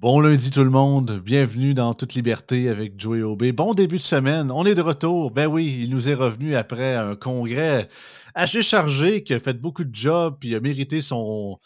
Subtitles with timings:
[0.00, 3.52] Bon lundi tout le monde, bienvenue dans Toute Liberté avec Joey Aubé.
[3.52, 5.32] Bon début de semaine, on est de retour.
[5.32, 7.88] Ben oui, il nous est revenu après un congrès
[8.34, 11.60] assez chargé qui a fait beaucoup de jobs puis a mérité son,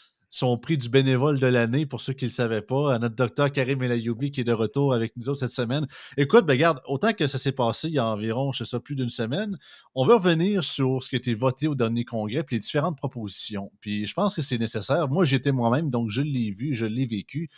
[0.60, 2.94] prix du bénévole de l'année pour ceux qui ne le savaient pas.
[2.94, 5.86] À notre docteur Karim Elayoubi qui est de retour avec nous autres cette semaine.
[6.16, 8.80] Écoute, ben regarde, autant que ça s'est passé il y a environ, je sais ça,
[8.80, 9.56] plus d'une semaine,
[9.94, 12.98] on va revenir sur ce qui a été voté au dernier congrès puis les différentes
[12.98, 13.70] propositions.
[13.80, 15.08] Puis je pense que c'est nécessaire.
[15.08, 17.48] Moi, j'étais moi-même, donc je l'ai vu, je l'ai vécu.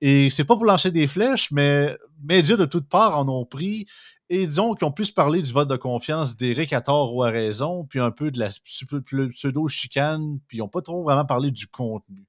[0.00, 3.86] Et c'est pas pour lancer des flèches, mais médias de toutes parts en ont pris.
[4.28, 7.22] Et disons qu'ils ont pu se parler du vote de confiance d'Éric à tort ou
[7.22, 11.50] à raison, puis un peu de la pseudo-chicane, puis ils n'ont pas trop vraiment parlé
[11.50, 12.26] du contenu.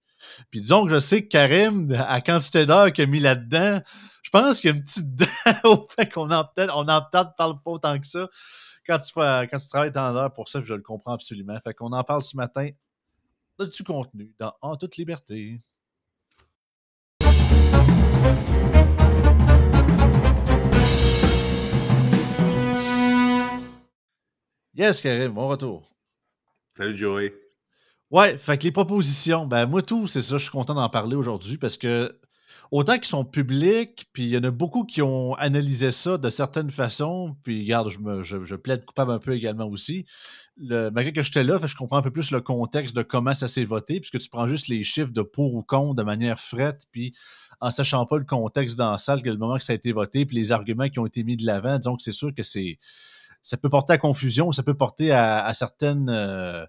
[0.50, 3.82] Puis disons que je sais que Karim, à quantité d'heures qu'il a mis là-dedans,
[4.24, 5.26] je pense qu'il y a une petite dent
[5.64, 8.28] au fait qu'on en peut-être, on en peut-être parle pas autant que ça
[8.88, 9.12] quand tu,
[9.70, 11.60] travailles tant d'heures pour ça, je le comprends absolument.
[11.60, 12.70] Fait qu'on en parle ce matin
[13.60, 15.62] du contenu dans En toute liberté.
[24.78, 25.90] Yes, Karim, bon retour.
[26.76, 27.34] Salut, Joey.
[28.12, 31.16] Ouais, fait que les propositions, ben moi tout, c'est ça, je suis content d'en parler
[31.16, 32.20] aujourd'hui parce que
[32.72, 36.30] autant qu'ils sont publics, puis il y en a beaucoup qui ont analysé ça de
[36.30, 40.06] certaines façons, puis regarde, je, me, je, plaide coupable un peu également aussi.
[40.58, 43.48] Le, malgré que j'étais là, je comprends un peu plus le contexte de comment ça
[43.48, 46.84] s'est voté, puisque tu prends juste les chiffres de pour ou contre de manière frette,
[46.92, 47.16] puis
[47.62, 49.94] en sachant pas le contexte dans la salle, que le moment que ça a été
[49.94, 52.78] voté, puis les arguments qui ont été mis de l'avant, donc c'est sûr que c'est
[53.46, 56.66] ça peut porter à confusion, ça peut porter à, certaines, euh,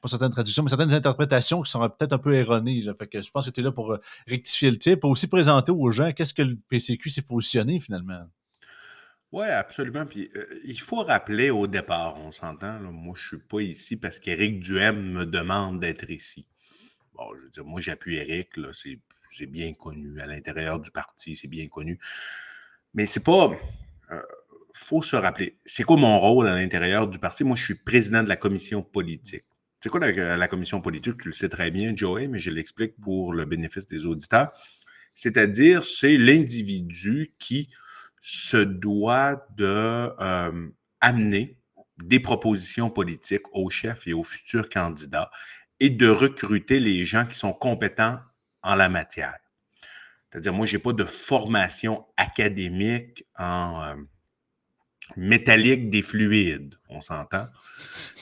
[0.00, 2.82] pas certaines traductions, mais certaines interprétations qui sont peut-être un peu erronées.
[2.82, 5.90] Je pense que tu es là pour euh, rectifier le tir, pour aussi présenter aux
[5.90, 8.22] gens qu'est-ce que le PCQ s'est positionné finalement.
[9.32, 10.06] Oui, absolument.
[10.06, 13.96] Puis euh, il faut rappeler au départ, on s'entend, moi je ne suis pas ici
[13.96, 16.46] parce qu'Éric Duhem me demande d'être ici.
[17.12, 21.48] Bon, je veux dire, moi j'appuie Éric, c'est bien connu à l'intérieur du parti, c'est
[21.48, 21.98] bien connu.
[22.94, 23.50] Mais c'est pas
[24.80, 27.44] faut se rappeler, c'est quoi mon rôle à l'intérieur du parti?
[27.44, 29.44] Moi, je suis président de la commission politique.
[29.80, 31.18] C'est quoi la, commission politique?
[31.20, 34.50] Tu le sais très bien, Joey, mais je l'explique pour le bénéfice des auditeurs.
[35.14, 37.68] C'est-à-dire, c'est l'individu qui
[38.20, 39.64] se doit de
[40.20, 40.68] euh,
[41.00, 41.56] amener
[42.02, 45.30] des propositions politiques aux chefs et aux futurs candidats
[45.78, 48.18] et de recruter les gens qui sont compétents
[48.62, 49.36] en la matière.
[50.30, 53.94] C'est-à-dire, moi, je n'ai pas de formation académique en, euh,
[55.16, 57.48] métallique des fluides, on s'entend.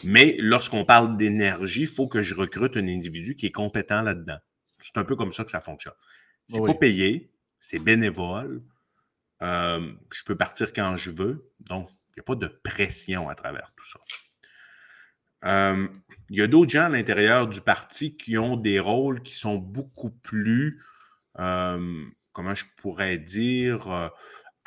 [0.05, 4.39] Mais lorsqu'on parle d'énergie, il faut que je recrute un individu qui est compétent là-dedans.
[4.81, 5.95] C'est un peu comme ça que ça fonctionne.
[6.49, 8.63] C'est pas payé, c'est bénévole.
[9.43, 11.51] Euh, je peux partir quand je veux.
[11.61, 14.01] Donc, il n'y a pas de pression à travers tout ça.
[15.45, 15.87] Euh,
[16.31, 19.57] il y a d'autres gens à l'intérieur du parti qui ont des rôles qui sont
[19.57, 20.83] beaucoup plus,
[21.39, 24.11] euh, comment je pourrais dire,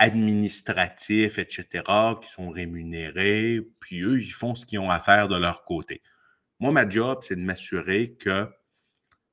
[0.01, 1.83] administratifs, etc.,
[2.23, 6.01] qui sont rémunérés, puis eux, ils font ce qu'ils ont à faire de leur côté.
[6.59, 8.49] Moi, ma job, c'est de m'assurer que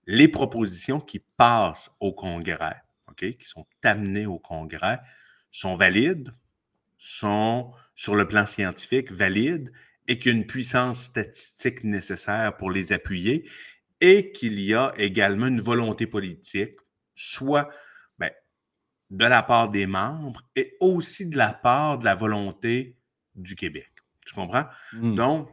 [0.07, 2.83] les propositions qui passent au Congrès,
[3.17, 4.99] qui sont amenées au Congrès,
[5.51, 6.35] sont valides,
[6.99, 9.73] sont sur le plan scientifique valides
[10.07, 13.49] et qu'il y a une puissance statistique nécessaire pour les appuyer
[14.03, 16.77] et qu'il y a également une volonté politique,
[17.15, 17.71] soit
[19.11, 22.97] de la part des membres et aussi de la part de la volonté
[23.35, 23.91] du Québec.
[24.27, 24.67] Tu comprends?
[24.93, 25.15] Mmh.
[25.15, 25.51] Donc,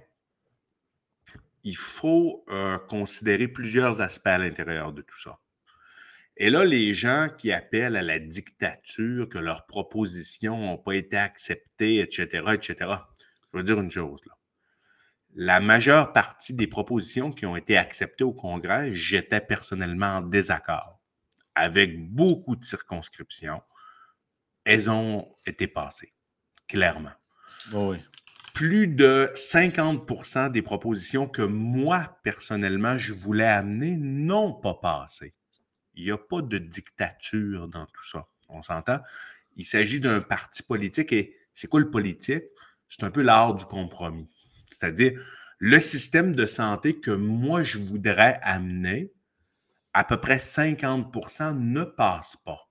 [1.63, 5.39] il faut euh, considérer plusieurs aspects à l'intérieur de tout ça.
[6.37, 11.17] Et là, les gens qui appellent à la dictature, que leurs propositions n'ont pas été
[11.17, 12.91] acceptées, etc., etc.,
[13.53, 14.33] je veux dire une chose, là.
[15.37, 21.01] La majeure partie des propositions qui ont été acceptées au Congrès, j'étais personnellement en désaccord
[21.55, 23.61] avec beaucoup de circonscriptions,
[24.65, 26.13] elles ont été passées,
[26.67, 27.13] clairement.
[27.73, 27.95] Oh
[28.53, 35.33] Plus de 50% des propositions que moi, personnellement, je voulais amener n'ont pas passé.
[35.93, 38.23] Il n'y a pas de dictature dans tout ça.
[38.49, 38.99] On s'entend?
[39.55, 42.43] Il s'agit d'un parti politique et c'est quoi le politique?
[42.89, 44.29] C'est un peu l'art du compromis.
[44.71, 45.13] C'est-à-dire,
[45.57, 49.13] le système de santé que moi, je voudrais amener,
[49.95, 52.69] à peu près 50% ne passent pas.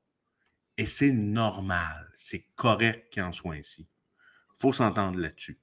[0.77, 3.89] Et c'est normal, c'est correct qu'il en soit ainsi.
[4.55, 5.59] Il faut s'entendre là-dessus.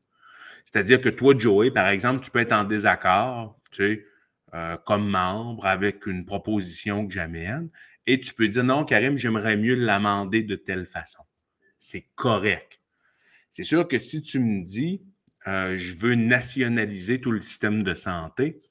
[0.66, 4.06] C'est-à-dire que toi, Joey, par exemple, tu peux être en désaccord, tu sais,
[4.56, 7.70] euh, comme membre avec une proposition que j'amène,
[8.08, 11.24] et tu peux dire non, Karim, j'aimerais mieux l'amender de telle façon.
[11.78, 12.80] C'est correct.
[13.52, 15.04] C'est sûr que si tu me dis,
[15.46, 18.64] euh, je veux nationaliser tout le système de santé,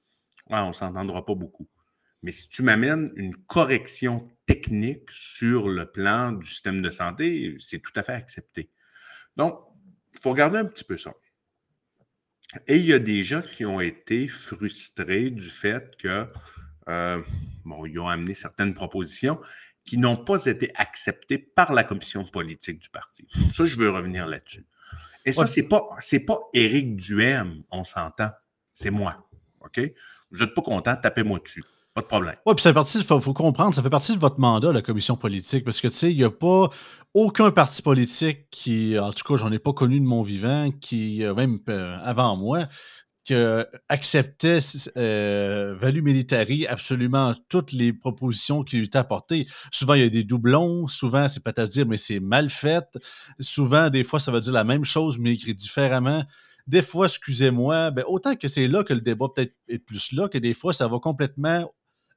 [0.48, 1.69] on ne s'entendra pas beaucoup.
[2.22, 7.78] Mais si tu m'amènes une correction technique sur le plan du système de santé, c'est
[7.78, 8.70] tout à fait accepté.
[9.37, 9.58] Donc,
[10.12, 11.12] il faut regarder un petit peu ça.
[12.67, 16.26] Et il y a des gens qui ont été frustrés du fait que,
[16.88, 17.22] euh,
[17.64, 19.40] bon, ils ont amené certaines propositions
[19.84, 23.26] qui n'ont pas été acceptées par la commission politique du parti.
[23.52, 24.67] Ça, je veux revenir là-dessus.
[25.25, 28.31] Et ça, c'est pas, c'est pas Éric Duhem, on s'entend.
[28.72, 29.28] C'est moi.
[29.61, 29.81] OK?
[30.31, 31.64] Vous n'êtes pas content, tapez-moi dessus.
[31.94, 32.37] Pas de problème.
[32.46, 35.16] Oui, puis ça fait il faut, comprendre, ça fait partie de votre mandat, la commission
[35.16, 36.69] politique, parce que, tu sais, il n'y a pas
[37.14, 41.25] aucun parti politique qui, en tout cas, j'en ai pas connu de mon vivant, qui,
[41.25, 42.69] euh, même euh, avant moi,
[43.88, 44.58] acceptait
[44.96, 49.46] euh, Valu Militari absolument toutes les propositions qui lui étaient apportées.
[49.70, 52.84] Souvent, il y a des doublons, souvent, c'est pas à dire, mais c'est mal fait.
[53.38, 56.25] Souvent, des fois, ça veut dire la même chose, mais écrit différemment.
[56.66, 60.28] Des fois, excusez-moi, ben, autant que c'est là que le débat peut-être est plus là,
[60.28, 61.70] que des fois, ça va complètement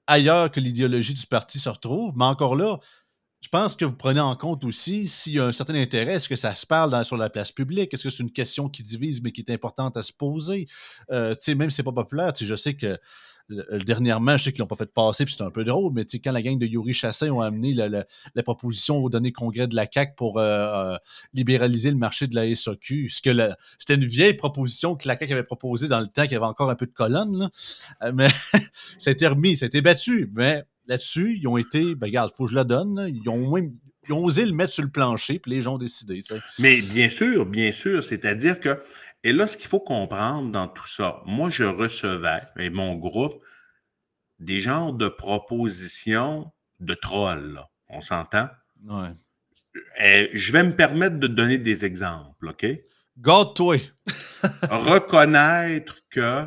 [0.07, 2.13] ailleurs que l'idéologie du parti se retrouve.
[2.15, 2.79] Mais encore là,
[3.41, 6.29] je pense que vous prenez en compte aussi s'il y a un certain intérêt, est-ce
[6.29, 7.93] que ça se parle sur la place publique?
[7.93, 10.67] Est-ce que c'est une question qui divise mais qui est importante à se poser?
[11.11, 12.97] Euh, même si c'est pas populaire, je sais que
[13.49, 16.31] dernièrement, je sais qu'ils l'ont pas fait passer, puis c'est un peu drôle, mais quand
[16.31, 18.05] la gang de Yuri Chassin ont amené la,
[18.43, 20.97] proposition au dernier congrès de la CAC pour euh, euh,
[21.33, 25.87] libéraliser le marché de la SOQ, c'était une vieille proposition que la CAC avait proposée
[25.87, 27.49] dans le temps, qu'il y avait encore un peu de colonne,
[28.01, 28.29] euh, mais
[28.99, 32.31] ça a été remis, ça a été battu, mais là-dessus, ils ont été, ben regarde,
[32.35, 33.57] faut que je la donne, ils ont
[34.09, 36.21] ils ont osé le mettre sur le plancher, puis les gens ont décidé.
[36.59, 38.77] Mais bien sûr, bien sûr, c'est-à-dire que
[39.23, 43.41] et là, ce qu'il faut comprendre dans tout ça, moi, je recevais, et mon groupe,
[44.39, 47.61] des genres de propositions de trolls.
[47.87, 48.49] On s'entend?
[48.85, 49.11] Ouais.
[49.99, 52.65] Et je vais me permettre de donner des exemples, OK?
[53.17, 53.77] Garde-toi!
[54.63, 56.45] Reconnaître que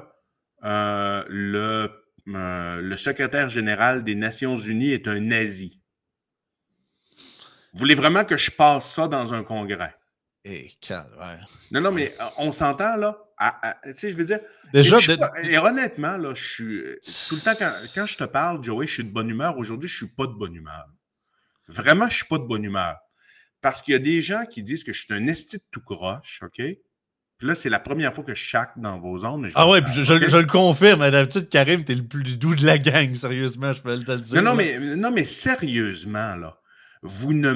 [0.65, 1.91] euh, le,
[2.29, 5.81] euh, le secrétaire général des Nations Unies est un nazi.
[7.73, 9.95] Vous voulez vraiment que je passe ça dans un congrès?
[10.49, 10.71] Et
[11.73, 13.19] Non, non, mais euh, on s'entend, là.
[13.85, 14.39] tu sais, je veux dire.
[14.73, 14.99] Déjà,
[15.43, 16.83] et, honnêtement, là, je suis.
[17.29, 19.59] Tout le temps, quand, je te parle, Joey, je suis de bonne humeur.
[19.59, 20.87] Aujourd'hui, je ne suis pas de bonne humeur.
[21.67, 22.97] Vraiment, je ne suis pas de bonne humeur.
[23.61, 25.81] Parce qu'il y a des gens qui disent que je suis un esti de tout
[25.81, 26.63] croche, OK?
[27.39, 29.49] Puis là, c'est la première fois que je chaque dans vos ondes.
[29.57, 31.11] ah ouais, puis je, je, le confirme.
[31.11, 34.43] D'habitude, Karim, t'es le plus doux de la gang, sérieusement, je peux te le dire.
[34.43, 36.57] Non, non, mais, non mais sérieusement, là,
[37.03, 37.53] vous ne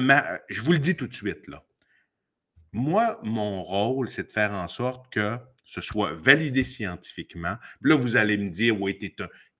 [0.49, 1.63] Je vous le dis tout de suite, là.
[2.73, 7.57] Moi, mon rôle, c'est de faire en sorte que ce soit validé scientifiquement.
[7.81, 9.13] là, vous allez me dire, oui, tu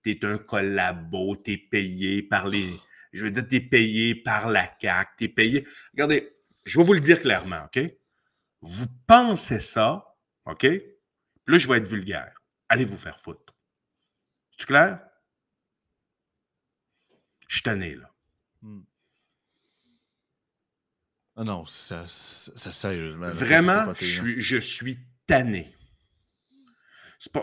[0.06, 2.70] es, un collabo, tu es payé par les.
[3.14, 5.68] Je veux dire, tu es payé par la CAC, tu es payé.
[5.94, 6.30] Regardez,
[6.66, 7.80] je vais vous le dire clairement, OK?
[8.62, 10.16] Vous pensez ça,
[10.46, 10.66] OK?
[11.48, 12.34] là, je vais être vulgaire.
[12.70, 13.54] Allez vous faire foutre.
[14.58, 15.00] C'est clair?
[17.48, 18.10] Je suis tanné, là.
[18.62, 18.84] Hmm.
[21.36, 23.30] Ah non, ça, ça, sérieusement.
[23.30, 25.74] Vraiment, je, suis tanné.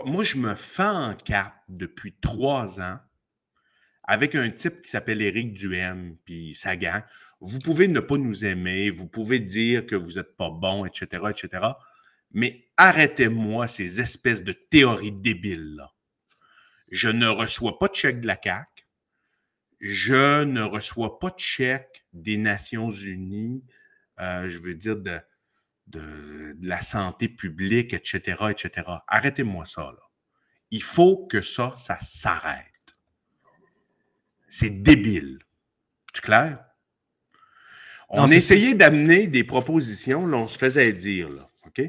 [0.05, 2.99] moi, je me fais en quatre depuis trois ans
[4.09, 7.03] avec un type qui s'appelle Éric Duhem, puis sa gang.
[7.41, 11.23] Vous pouvez ne pas nous aimer, vous pouvez dire que vous n'êtes pas bon, etc.,
[11.29, 11.67] etc.,
[12.31, 15.91] mais arrêtez-moi ces espèces de théories débiles-là.
[16.91, 18.87] Je ne reçois pas de chèque de la CAQ,
[19.79, 23.63] je ne reçois pas de chèque des Nations Unies,
[24.19, 25.19] euh, je veux dire, de,
[25.87, 28.87] de, la santé publique, etc., etc.
[29.07, 30.03] Arrêtez-moi ça, là.
[30.71, 32.65] Il faut que ça, ça s'arrête.
[34.47, 35.39] C'est débile.
[36.13, 36.63] Tu clair?
[38.09, 41.81] On essayait d'amener des propositions, là, on se faisait dire, là, OK?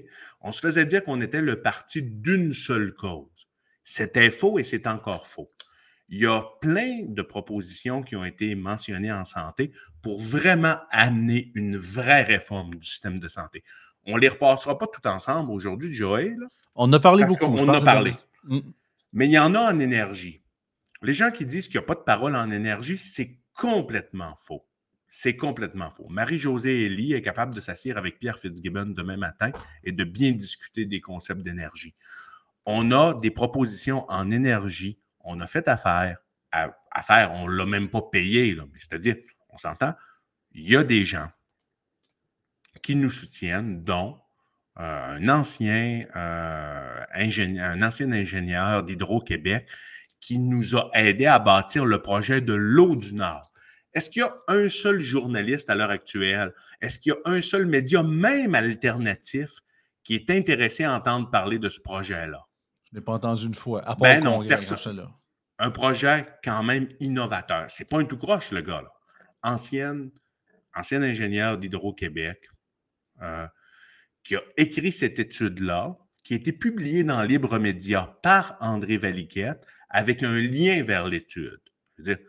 [0.42, 3.48] On se faisait dire qu'on était le parti d'une seule cause.
[3.82, 5.50] C'était faux et c'est encore faux
[6.10, 9.70] il y a plein de propositions qui ont été mentionnées en santé
[10.02, 13.62] pour vraiment amener une vraie réforme du système de santé.
[14.06, 16.36] On ne les repassera pas tout ensemble aujourd'hui, Joël.
[16.74, 17.44] On a parlé beaucoup.
[17.44, 18.14] On a parlé.
[18.44, 18.58] Mm.
[19.12, 20.42] Mais il y en a en énergie.
[21.02, 24.64] Les gens qui disent qu'il n'y a pas de parole en énergie, c'est complètement faux.
[25.08, 26.06] C'est complètement faux.
[26.08, 29.50] Marie-Josée Elie est capable de s'asseoir avec Pierre Fitzgibbon demain matin
[29.84, 31.94] et de bien discuter des concepts d'énergie.
[32.64, 36.18] On a des propositions en énergie on a fait affaire.
[36.90, 38.56] affaire, on ne l'a même pas payé.
[38.76, 39.16] C'est-à-dire,
[39.50, 39.94] on s'entend,
[40.52, 41.28] il y a des gens
[42.82, 44.18] qui nous soutiennent, dont
[44.78, 49.66] euh, un, ancien, euh, ingénieur, un ancien ingénieur d'Hydro-Québec
[50.20, 53.50] qui nous a aidé à bâtir le projet de l'eau du Nord.
[53.94, 56.54] Est-ce qu'il y a un seul journaliste à l'heure actuelle?
[56.80, 59.50] Est-ce qu'il y a un seul média, même alternatif,
[60.04, 62.46] qui est intéressé à entendre parler de ce projet-là?
[62.92, 65.08] Je n'ai pas entendu une fois, à part ben non, personne.
[65.58, 67.66] un projet quand même innovateur.
[67.68, 68.92] C'est pas un tout croche, le gars, là.
[69.42, 70.10] Ancienne,
[70.74, 72.48] ancien ingénieur d'Hydro-Québec,
[73.22, 73.46] euh,
[74.24, 79.66] qui a écrit cette étude-là, qui a été publiée dans Libre Média par André Valiquette,
[79.88, 81.60] avec un lien vers l'étude.
[81.96, 82.24] Je veux dire,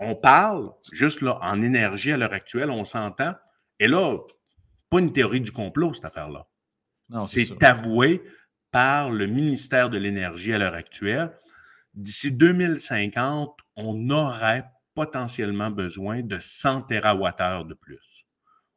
[0.00, 3.34] on parle, juste là, en énergie à l'heure actuelle, on s'entend,
[3.80, 4.16] et là,
[4.90, 6.46] pas une théorie du complot, cette affaire-là.
[7.26, 8.22] C'est avoué
[8.70, 11.30] par le ministère de l'Énergie à l'heure actuelle.
[11.94, 18.26] D'ici 2050, on aurait potentiellement besoin de 100 TWh de plus.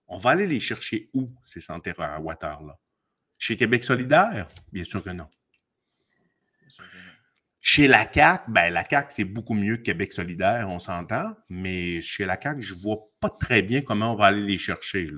[0.07, 2.77] On va aller les chercher où, ces 100 TWh-là?
[3.38, 4.48] Chez Québec solidaire?
[4.71, 5.27] Bien sûr que non.
[7.60, 12.01] Chez la CAQ, ben, la CAQ, c'est beaucoup mieux que Québec solidaire, on s'entend, mais
[12.01, 15.10] chez la CAQ, je ne vois pas très bien comment on va aller les chercher.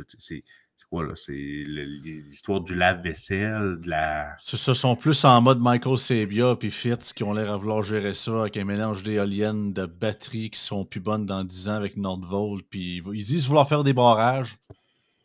[0.93, 1.13] C'est quoi, là?
[1.15, 4.35] C'est l'histoire du lave-vaisselle, de la...
[4.37, 8.13] Ce sont plus en mode Michael Sabia puis Fitz qui ont l'air à vouloir gérer
[8.13, 11.97] ça avec un mélange d'éoliennes, de batteries qui sont plus bonnes dans 10 ans avec
[11.97, 14.57] Nordvolt, puis ils disent vouloir faire des barrages.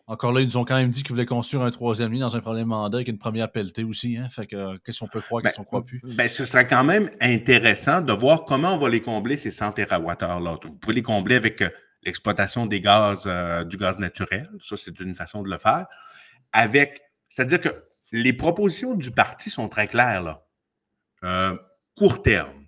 [0.07, 2.35] Encore là, ils nous ont quand même dit qu'ils voulaient construire un troisième lit dans
[2.35, 4.17] un premier mandat avec une première pelletée aussi.
[4.17, 4.29] Hein?
[4.31, 6.01] Fait que qu'est-ce qu'on peut croire, qu'est-ce qu'on croit plus?
[6.03, 9.73] Ben, ce serait quand même intéressant de voir comment on va les combler, ces 100
[9.73, 10.59] TWh-là.
[10.65, 11.69] Vous pouvez les combler avec euh,
[12.09, 14.49] l'exploitation des gaz, euh, du gaz naturel.
[14.61, 15.87] Ça, c'est une façon de le faire.
[16.53, 20.47] Avec, c'est-à-dire que les propositions du parti sont très claires, là.
[21.25, 21.57] Euh,
[21.95, 22.67] court terme,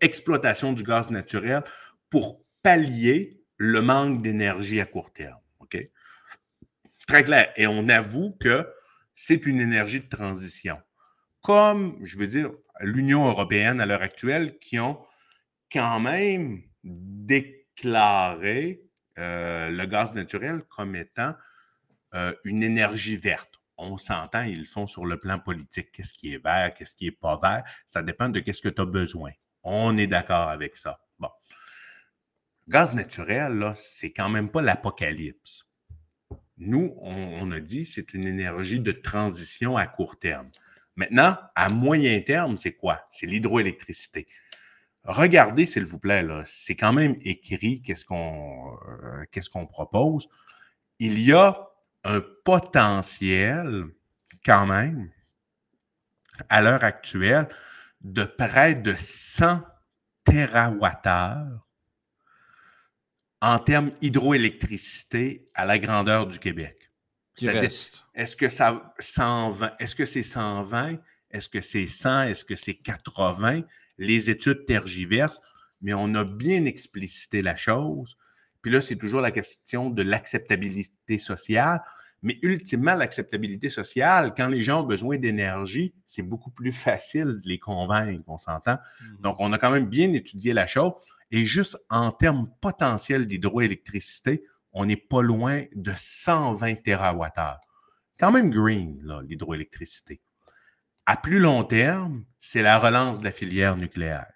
[0.00, 1.62] exploitation du gaz naturel
[2.10, 5.40] pour pallier le manque d'énergie à court terme.
[5.60, 5.78] OK?
[7.06, 7.52] Très clair.
[7.56, 8.68] Et on avoue que
[9.14, 10.78] c'est une énergie de transition.
[11.42, 14.98] Comme, je veux dire, l'Union européenne à l'heure actuelle, qui ont
[15.72, 16.62] quand même
[17.76, 18.82] déclaré
[19.18, 21.34] euh, le gaz naturel comme étant
[22.14, 23.60] euh, une énergie verte.
[23.78, 25.92] On s'entend, ils le font sur le plan politique.
[25.92, 27.64] Qu'est-ce qui est vert, qu'est-ce qui n'est pas vert?
[27.84, 29.32] Ça dépend de qu'est-ce que tu as besoin.
[29.62, 30.98] On est d'accord avec ça.
[31.18, 31.28] Bon.
[32.68, 35.66] Gaz naturel, là, c'est quand même pas l'apocalypse.
[36.58, 40.50] Nous, on, a dit c'est une énergie de transition à court terme.
[40.94, 43.06] Maintenant, à moyen terme, c'est quoi?
[43.10, 44.26] C'est l'hydroélectricité.
[45.06, 50.28] Regardez, s'il vous plaît, c'est quand même écrit qu'est-ce qu'on euh, qu'est-ce qu'on propose.
[50.98, 51.68] Il y a
[52.04, 53.86] un potentiel,
[54.44, 55.10] quand même,
[56.48, 57.48] à l'heure actuelle,
[58.00, 59.62] de près de 100
[60.24, 61.60] TWh
[63.40, 66.90] en termes hydroélectricité à la grandeur du Québec.
[68.14, 70.96] Est-ce que ça 120, est-ce que c'est 120,
[71.30, 73.62] est-ce que c'est 100, est-ce que c'est 80?
[73.98, 75.40] Les études tergiversent,
[75.80, 78.16] mais on a bien explicité la chose.
[78.62, 81.82] Puis là, c'est toujours la question de l'acceptabilité sociale.
[82.22, 87.48] Mais ultimement, l'acceptabilité sociale, quand les gens ont besoin d'énergie, c'est beaucoup plus facile de
[87.48, 88.72] les convaincre, on s'entend?
[88.72, 89.20] Mm-hmm.
[89.20, 90.92] Donc, on a quand même bien étudié la chose.
[91.30, 97.28] Et juste en termes potentiels d'hydroélectricité, on n'est pas loin de 120 TWh.
[98.18, 98.98] Quand même green,
[99.28, 100.20] l'hydroélectricité.
[101.06, 104.26] À plus long terme, c'est la relance de la filière nucléaire.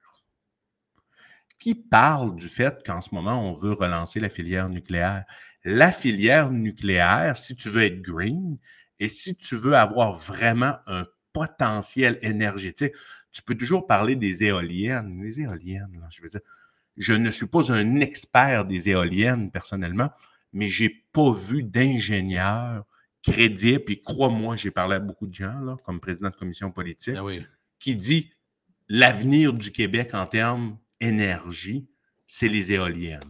[1.59, 5.25] Qui parle du fait qu'en ce moment, on veut relancer la filière nucléaire?
[5.65, 8.57] La filière nucléaire, si tu veux être green
[8.99, 12.95] et si tu veux avoir vraiment un potentiel énergétique,
[13.33, 15.21] tu peux toujours parler des éoliennes.
[15.23, 16.41] Les éoliennes, je veux dire,
[16.97, 20.11] je ne suis pas un expert des éoliennes personnellement,
[20.53, 22.85] mais je n'ai pas vu d'ingénieur
[23.23, 27.17] crédible, puis crois-moi, j'ai parlé à beaucoup de gens, là, comme président de commission politique,
[27.17, 27.25] ah
[27.79, 28.31] qui dit
[28.89, 31.89] l'avenir du Québec en termes énergie,
[32.27, 33.21] c'est les éoliennes.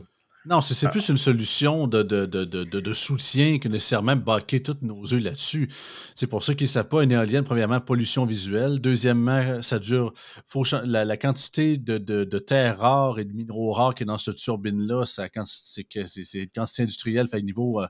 [0.47, 5.68] Non, c'est plus une solution de, de, soutien que nécessairement baquer tous nos œufs là-dessus.
[6.14, 8.80] C'est pour ça qu'ils ne savent pas une éolienne, premièrement, pollution visuelle.
[8.80, 10.14] Deuxièmement, ça dure.
[10.47, 15.04] Faut, la, quantité de, terres rares et de minéraux rares qui est dans cette turbine-là,
[15.04, 17.87] c'est une quantité industrielle, fait niveau euh,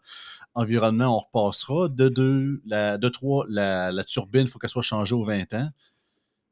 [0.55, 1.89] environnement, on repassera.
[1.89, 5.55] De deux, la, de trois, la, la turbine, il faut qu'elle soit changée aux 20
[5.55, 5.71] ans.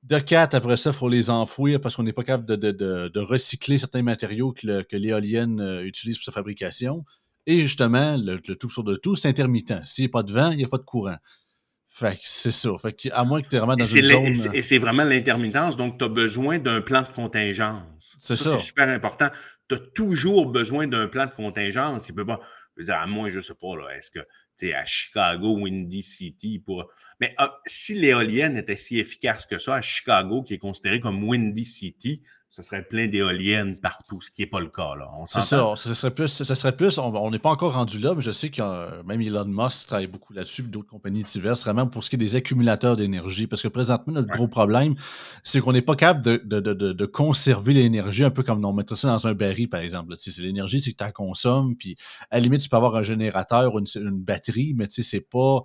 [0.05, 3.79] De quatre, après ça, il faut les enfouir parce qu'on n'est pas capable de, recycler
[3.79, 7.05] certains matériaux que, l'éolienne euh, utilise pour sa fabrication.
[7.47, 9.85] Et justement, le, tout sur de tout, c'est intermittent.
[9.85, 11.17] S'il n'y a pas de vent, il n'y a pas de courant.
[11.89, 12.71] Fait que c'est ça.
[12.81, 14.55] Fait que, à moins que tu es vraiment dans une zone.
[14.55, 15.77] Et c'est vraiment l'intermittence.
[15.77, 18.17] Donc, tu as besoin d'un plan de contingence.
[18.21, 18.51] C'est ça.
[18.53, 19.31] C'est super important.
[19.69, 22.09] Tu as toujours besoin d'un plan de contingence.
[22.09, 22.39] Il peut pas.
[22.89, 24.21] À moins, je ne sais pas, est-ce que
[24.67, 26.59] à Chicago, Windy City.
[26.59, 26.91] Pour...
[27.21, 31.23] Mais ah, si l'éolienne était si efficace que ça à Chicago, qui est considéré comme
[31.23, 34.95] Windy City, ce serait plein d'éoliennes partout, ce qui n'est pas le cas.
[35.27, 35.75] C'est ça.
[35.77, 38.49] Ce serait plus, ça serait plus on n'est pas encore rendu là, mais je sais
[38.49, 42.19] que même Elon Musk travaille beaucoup là-dessus, d'autres compagnies diverses, vraiment pour ce qui est
[42.19, 43.47] des accumulateurs d'énergie.
[43.47, 44.95] Parce que présentement, notre gros problème,
[45.43, 49.27] c'est qu'on n'est pas capable de, conserver l'énergie, un peu comme on mettrait ça dans
[49.27, 50.15] un baril, par exemple.
[50.17, 51.97] C'est l'énergie, c'est que tu en consommes, puis
[52.31, 55.63] à la limite, tu peux avoir un générateur ou une, une batterie, mais c'est pas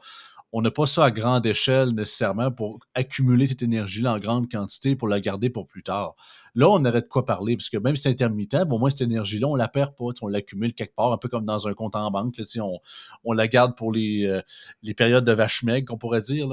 [0.56, 4.96] on n'a pas ça à grande échelle nécessairement pour accumuler cette énergie-là en grande quantité
[4.96, 6.16] pour la garder pour plus tard.
[6.54, 9.02] Là, on aurait de quoi parler, parce que même si c'est intermittent, au moins cette
[9.02, 11.96] énergie-là, on la perd pas, on l'accumule quelque part, un peu comme dans un compte
[11.96, 12.36] en banque.
[12.60, 12.80] on,
[13.24, 16.48] on, la garde pour les, euh, périodes de vache qu'on pourrait dire.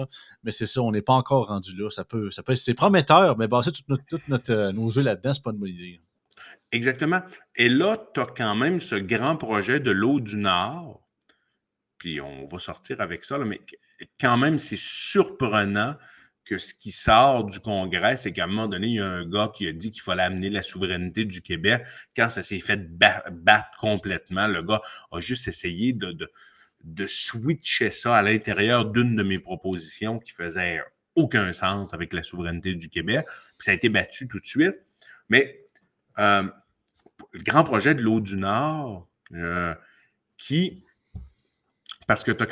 [0.44, 1.90] Mais c'est ça, on n'est pas encore rendu là.
[1.90, 5.04] Ça peut, ça peut, c'est prometteur, mais baser toute notre, toute notre, euh, nos œufs
[5.04, 6.00] là-dedans, c'est pas une bonne idée.
[6.72, 7.20] Exactement.
[7.56, 11.02] Et là, tu as quand même ce grand projet de l'eau du Nord.
[12.00, 13.60] Puis on va sortir avec ça, mais
[14.18, 15.96] quand même, c'est surprenant
[16.46, 19.28] que ce qui sort du Congrès, c'est qu'à un moment donné, il y a un
[19.28, 21.84] gars qui a dit qu'il fallait amener la souveraineté du Québec.
[22.16, 24.80] Quand ça s'est fait battre complètement, le gars
[25.12, 26.16] a juste essayé de,
[26.82, 30.82] de, switcher ça à l'intérieur d'une de mes propositions qui faisait
[31.14, 33.26] aucun sens avec la souveraineté du Québec.
[33.58, 34.76] Puis ça a été battu tout de suite.
[35.28, 35.66] Mais
[36.18, 36.44] euh,
[37.32, 39.74] le grand projet de l'eau du Nord, euh,
[40.38, 40.82] qui,
[42.10, 42.42] parce que tu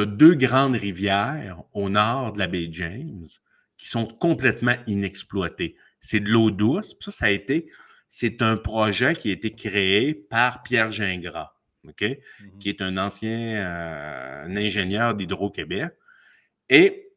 [0.00, 3.28] as deux grandes rivières au nord de la baie James
[3.76, 5.76] qui sont complètement inexploitées.
[6.00, 6.96] C'est de l'eau douce.
[6.98, 7.70] Ça, ça a été,
[8.08, 11.52] c'est un projet qui a été créé par Pierre Gingras,
[11.86, 12.00] OK?
[12.00, 12.58] Mm-hmm.
[12.58, 15.92] Qui est un ancien euh, ingénieur d'Hydro-Québec.
[16.68, 17.12] Et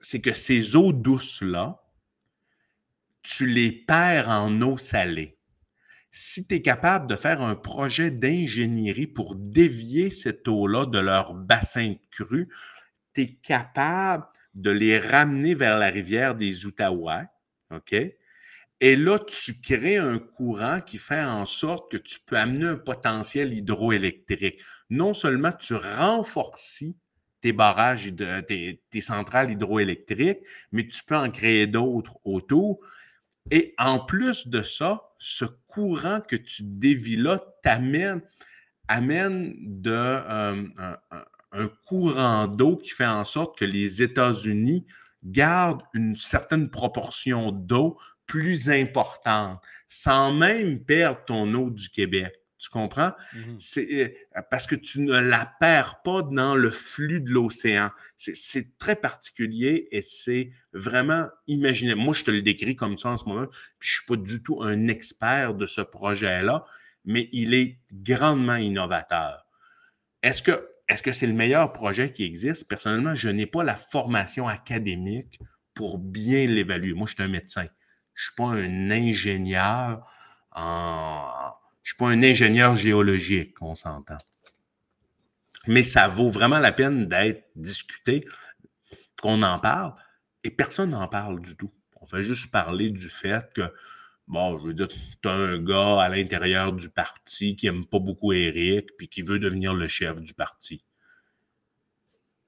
[0.00, 1.84] c'est que ces eaux douces-là,
[3.22, 5.35] tu les perds en eau salée
[6.18, 11.34] si tu es capable de faire un projet d'ingénierie pour dévier cette eau-là de leur
[11.34, 12.48] bassin de crue,
[13.12, 17.26] tu es capable de les ramener vers la rivière des Outaouais?
[18.80, 22.76] Et là, tu crées un courant qui fait en sorte que tu peux amener un
[22.76, 24.62] potentiel hydroélectrique.
[24.88, 26.82] Non seulement tu renforces
[27.42, 28.10] tes barrages,
[28.48, 30.40] tes, tes centrales hydroélectriques,
[30.72, 32.80] mais tu peux en créer d'autres autour.
[33.50, 35.44] Et en plus de ça, ce
[35.76, 38.22] courant que tu dévis là t'amène
[38.88, 40.64] amène de, euh,
[41.52, 44.86] un, courant d'eau qui fait en sorte que les États-Unis
[45.22, 52.32] gardent une certaine proportion d'eau plus importante, sans même perdre ton eau du Québec.
[52.66, 53.12] Tu comprends?
[53.32, 57.90] Mmh c'est euh, parce que tu ne la perds pas dans le flux de l'océan.
[58.16, 62.00] C'est très particulier et c'est vraiment imaginable.
[62.00, 63.46] Moi, je te le décris comme ça en ce moment,
[63.78, 66.64] puis je ne suis pas du tout un expert de ce projet-là,
[67.04, 69.46] mais il est grandement innovateur.
[70.24, 72.68] Est-ce que est-ce que c'est le meilleur projet qui existe?
[72.68, 75.38] Personnellement, je n'ai pas la formation académique
[75.72, 76.94] pour bien l'évaluer.
[76.94, 77.66] Moi, je suis un médecin.
[78.14, 80.04] Je ne suis pas un ingénieur
[80.50, 81.52] en,
[81.86, 84.18] je ne suis pas un ingénieur géologique, on s'entend.
[85.68, 88.24] Mais ça vaut vraiment la peine d'être discuté,
[89.22, 89.94] qu'on en parle,
[90.42, 91.72] et personne n'en parle du tout.
[92.00, 93.72] On fait juste parler du fait que,
[94.26, 98.00] bon, je veux dire, tu as un gars à l'intérieur du parti qui n'aime pas
[98.00, 100.84] beaucoup Eric, puis qui veut devenir le chef du parti.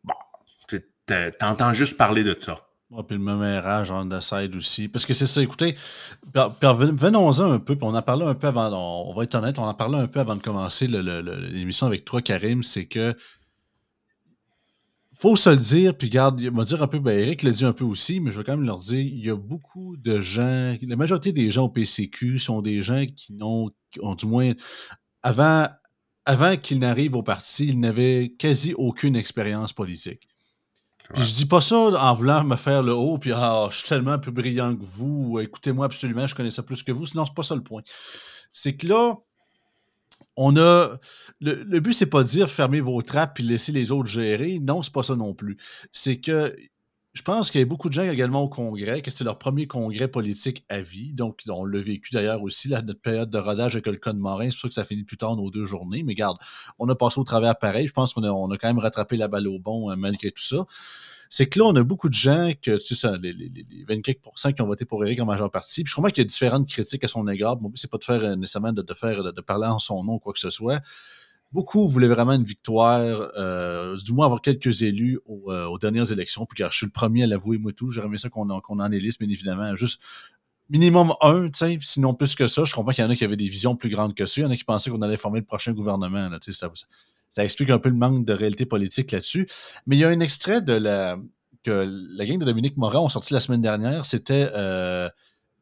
[0.02, 0.14] Bon,
[0.66, 0.82] tu
[1.42, 2.67] entends juste parler de ça.
[2.96, 4.88] Ah, puis le mémérage on the aussi.
[4.88, 5.74] Parce que c'est ça, écoutez,
[6.34, 8.70] venons-en un peu, puis on en parlé un peu avant,
[9.10, 12.22] on, va être honnête, on en parlait un peu avant de commencer l'émission avec toi,
[12.22, 13.14] Karim, c'est que
[15.14, 17.64] faut se le dire, puis garde, il va dire un peu, ben Eric l'a dit
[17.64, 20.22] un peu aussi, mais je vais quand même leur dire, il y a beaucoup de
[20.22, 23.70] gens, la majorité des gens au PCQ sont des gens qui n'ont,
[24.00, 24.52] ont du moins,
[25.22, 25.68] avant
[26.62, 30.27] qu'ils n'arrivent au parti, ils n'avaient quasi aucune expérience politique.
[31.14, 34.18] Je dis pas ça en voulant me faire le haut, puis ah, je suis tellement
[34.18, 37.06] plus brillant que vous, écoutez-moi absolument, je connais ça plus que vous.
[37.06, 37.82] Sinon, c'est pas ça le point.
[38.52, 39.14] C'est que là,
[40.36, 40.98] on a.
[41.40, 44.58] Le, le but, c'est pas de dire fermez vos trappes puis laissez les autres gérer.
[44.60, 45.56] Non, c'est pas ça non plus.
[45.92, 46.54] C'est que
[47.18, 49.66] je pense qu'il y a beaucoup de gens également au Congrès, que c'est leur premier
[49.66, 51.14] congrès politique à vie.
[51.14, 54.52] Donc, on l'a vécu d'ailleurs aussi, notre période de rodage avec le Code Morin.
[54.52, 56.04] C'est ça que ça finit plus tard nos deux journées.
[56.04, 56.38] Mais garde,
[56.78, 57.88] on a passé au travers pareil.
[57.88, 60.64] Je pense qu'on a, quand même rattrapé la balle au bon euh, malgré tout ça.
[61.28, 64.54] C'est que là, on a beaucoup de gens, que tu sais, les, les, les 24%
[64.54, 65.82] qui ont voté pour Eric en majeure partie.
[65.82, 67.60] Puis je crois qu'il y a différentes critiques à son égard.
[67.60, 69.80] Mon but, c'est pas de faire euh, nécessairement de, de faire de, de, parler en
[69.80, 70.80] son nom ou quoi que ce soit
[71.52, 76.46] beaucoup voulaient vraiment une victoire, euh, du moins avoir quelques élus euh, aux, dernières élections.
[76.46, 79.18] Puis car je suis le premier à l'avouer, moi tout, aimé ça qu'on en élise,
[79.18, 79.74] bien évidemment.
[79.76, 80.02] Juste
[80.68, 81.48] minimum un,
[81.80, 82.64] sinon plus que ça.
[82.64, 84.40] Je comprends qu'il y en a qui avaient des visions plus grandes que ça.
[84.40, 86.28] Il y en a qui pensaient qu'on allait former le prochain gouvernement.
[86.28, 86.70] Là, ça,
[87.30, 89.48] ça explique un peu le manque de réalité politique là-dessus.
[89.86, 91.18] Mais il y a un extrait de la
[91.64, 94.04] que la gang de Dominique Morin ont sorti la semaine dernière.
[94.04, 95.08] C'était euh,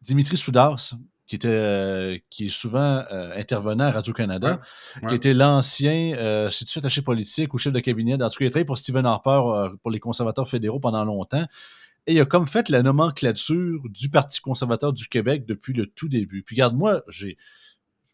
[0.03, 0.95] Dimitri Soudas,
[1.27, 4.61] qui, était, qui est souvent intervenant à Radio-Canada,
[5.09, 8.15] qui était l'ancien, si tu attaché politique ou chef de cabinet.
[8.15, 11.47] En tout cas, il a travaillé pour Stephen Harper pour les conservateurs fédéraux pendant longtemps.
[12.07, 16.09] Et il a comme fait la nomenclature du Parti conservateur du Québec depuis le tout
[16.09, 16.45] début.
[16.45, 17.37] Puis regarde, moi, j'ai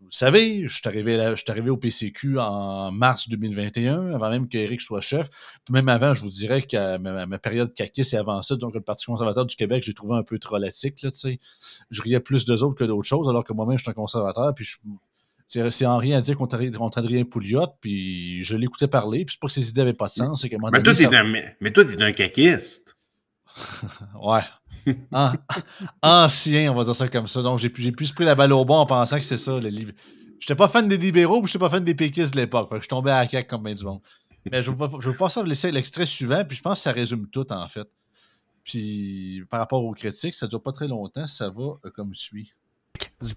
[0.02, 4.80] vous le savez, je suis arrivé, arrivé au PCQ en mars 2021, avant même qu'Éric
[4.80, 5.30] soit chef.
[5.70, 9.06] même avant, je vous dirais que ma, période caquiste et avant ça, donc le Parti
[9.06, 11.02] conservateur du Québec, j'ai trouvé un peu trolatique.
[11.02, 11.10] Là,
[11.90, 14.52] je riais plus d'eux autres que d'autres choses, alors que moi-même, je suis un conservateur.
[14.56, 14.66] Puis
[15.46, 16.56] c'est en rien à dire contre
[16.98, 20.14] Adrien Pouliot, puis je l'écoutais parler, puis c'est pas que ses idées n'avaient pas de
[20.14, 20.42] sens.
[20.42, 21.22] Que mais, toi,
[21.60, 22.96] mais, toi, tu es un caquiste.
[24.20, 24.40] ouais.
[26.02, 27.42] ancien, on va dire ça comme ça.
[27.42, 29.92] Donc, j'ai plus pris la balle au bon en pensant que c'est ça, le livre.
[30.38, 32.68] J'étais pas fan des libéraux, puis j'étais pas fan des péquistes de l'époque.
[32.80, 34.00] je tombais à la caque comme bien du monde.
[34.50, 37.50] Mais je vais, vais passer laisser l'extrait suivant, puis je pense que ça résume tout,
[37.52, 37.88] en fait.
[38.64, 42.52] Puis, par rapport aux critiques, ça dure pas très longtemps, ça va euh, comme suit.
[43.20, 43.34] Du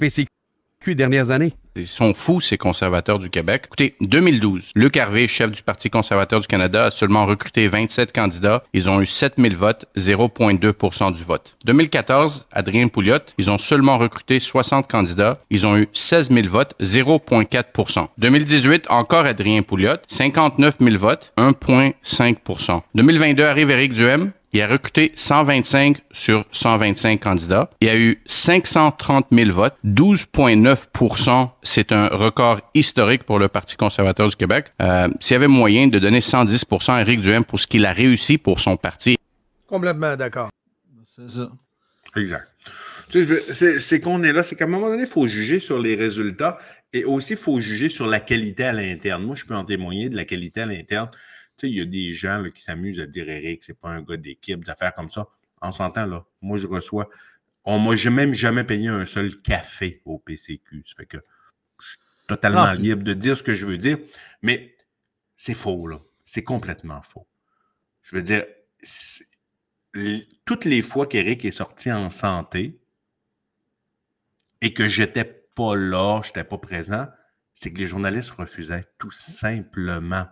[0.86, 1.54] PCQ dernières années.
[1.78, 3.63] Ils sont fous, ces conservateurs du Québec.
[3.65, 8.63] Écoutez, 2012, Luc Harvey, chef du Parti conservateur du Canada, a seulement recruté 27 candidats.
[8.74, 11.58] Ils ont eu 7000 votes, 0,2% du vote.
[11.65, 15.39] 2014, Adrien Pouliot, ils ont seulement recruté 60 candidats.
[15.50, 22.82] Ils ont eu 16 000 votes, 0,4% 2018, encore Adrien Pouliot, 59 000 votes, 1,5%
[22.93, 27.69] 2022 arrive Éric Duhem, il a recruté 125 sur 125 candidats.
[27.81, 33.75] Il y a eu 530 000 votes, 12,9% C'est un record historique pour le Parti
[33.75, 34.73] conservateur du Québec.
[34.81, 37.91] Euh, S'il y avait moyen de donner 110% à Éric Duhem pour ce qu'il a
[37.91, 39.17] réussi pour son parti.
[39.67, 40.49] Complètement d'accord.
[41.03, 41.51] C'est ça.
[42.15, 42.47] Exact.
[43.10, 46.58] C'est qu'on est là, c'est qu'à un moment donné, il faut juger sur les résultats
[46.91, 49.23] et aussi il faut juger sur la qualité à l'interne.
[49.23, 51.10] Moi, je peux en témoigner de la qualité à l'interne.
[51.58, 54.02] Tu sais, il y a des gens qui s'amusent à dire Eric, c'est pas un
[54.02, 55.28] gars d'équipe, d'affaires comme ça.
[55.62, 57.10] En s'entend, là, moi, je reçois.
[57.63, 60.84] On m'a même jamais payé un seul café au PCQ.
[60.86, 61.18] Ça fait que
[61.80, 63.98] je suis totalement libre de dire ce que je veux dire.
[64.41, 64.76] Mais
[65.36, 66.00] c'est faux, là.
[66.26, 67.28] C'est complètement faux.
[68.04, 68.46] Je veux dire,
[70.46, 72.80] toutes les fois qu'Éric est sorti en santé
[74.62, 77.08] et que j'étais pas là, je n'étais pas présent,
[77.54, 80.28] c'est que les journalistes refusaient tout simplement.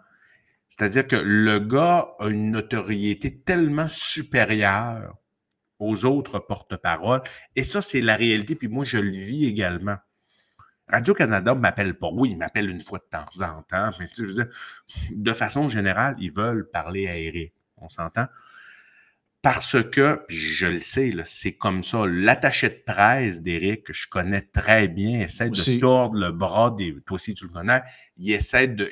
[0.75, 5.15] C'est-à-dire que le gars a une notoriété tellement supérieure
[5.77, 7.21] aux autres porte-paroles.
[7.55, 8.55] Et ça, c'est la réalité.
[8.55, 9.97] Puis moi, je le vis également.
[10.87, 12.09] Radio-Canada ne m'appelle pas.
[12.11, 13.91] Oui, il m'appelle une fois de temps en temps.
[13.99, 14.47] Mais tu veux dire,
[15.11, 17.53] de façon générale, ils veulent parler à Eric.
[17.77, 18.25] On s'entend?
[19.43, 22.07] Parce que, je le sais, c'est comme ça.
[22.07, 26.95] L'attaché de presse d'Éric, que je connais très bien, essaie de tordre le bras des.
[27.05, 27.83] Toi aussi, tu le connais.
[28.17, 28.89] Il essaie de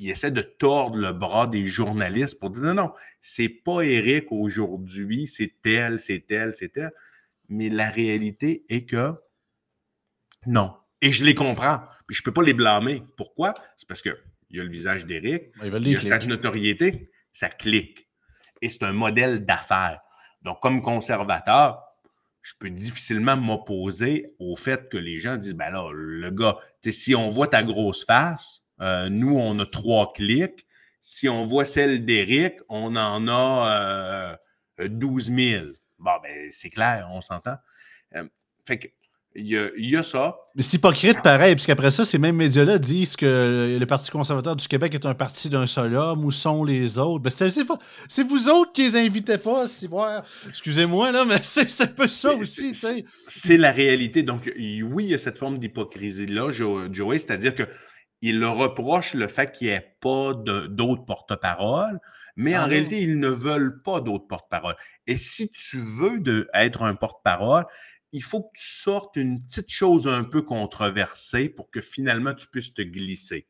[0.00, 4.32] il essaie de tordre le bras des journalistes pour dire non, non, c'est pas Eric
[4.32, 6.90] aujourd'hui, c'est tel, c'est tel, c'est tel.
[7.48, 9.14] Mais la réalité est que
[10.46, 10.74] non.
[11.02, 11.82] Et je les comprends.
[12.06, 13.02] Puis je peux pas les blâmer.
[13.16, 13.52] Pourquoi?
[13.76, 14.16] C'est parce qu'il
[14.50, 18.08] y a le visage d'Éric, il y a sa notoriété, ça clique.
[18.62, 20.00] Et c'est un modèle d'affaires.
[20.42, 21.82] Donc, comme conservateur,
[22.42, 26.56] je peux difficilement m'opposer au fait que les gens disent, ben là, le gars,
[26.90, 30.66] si on voit ta grosse face, euh, nous, on a trois clics.
[31.00, 34.38] Si on voit celle d'Éric, on en a
[34.78, 35.66] 12 euh, 000.
[35.98, 37.56] Bon, ben, c'est clair, on s'entend.
[38.16, 38.24] Euh,
[38.66, 38.88] fait que,
[39.36, 40.36] il y, a, ça.
[40.56, 44.66] Mais c'est hypocrite pareil, puisqu'après ça, ces mêmes médias-là disent que le Parti conservateur du
[44.66, 46.24] Québec est un parti d'un seul homme.
[46.24, 47.22] Où sont les autres?
[47.22, 49.66] Ben, c'est vous autres qui les invitez pas.
[50.48, 52.74] Excusez-moi, là, mais c'est un peu ça aussi.
[53.28, 54.24] C'est la réalité.
[54.24, 56.50] Donc, oui, il y a cette forme d'hypocrisie-là,
[56.90, 57.68] Joey, c'est-à-dire que
[58.22, 61.98] il leur reproche le fait qu'il n'y ait pas d'autres porte-paroles,
[62.36, 64.76] mais en ah réalité, ils ne veulent pas d'autres porte-paroles.
[65.06, 67.64] Et si tu veux de, être un porte-parole,
[68.12, 72.46] il faut que tu sortes une petite chose un peu controversée pour que finalement tu
[72.48, 73.46] puisses te glisser.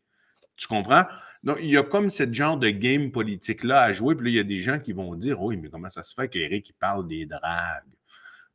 [0.56, 1.04] Tu comprends?
[1.42, 4.14] Donc, il y a comme ce genre de game politique-là à jouer.
[4.14, 6.12] Puis là, il y a des gens qui vont dire Oui, mais comment ça se
[6.12, 7.84] fait qu'Éric parle des dragues?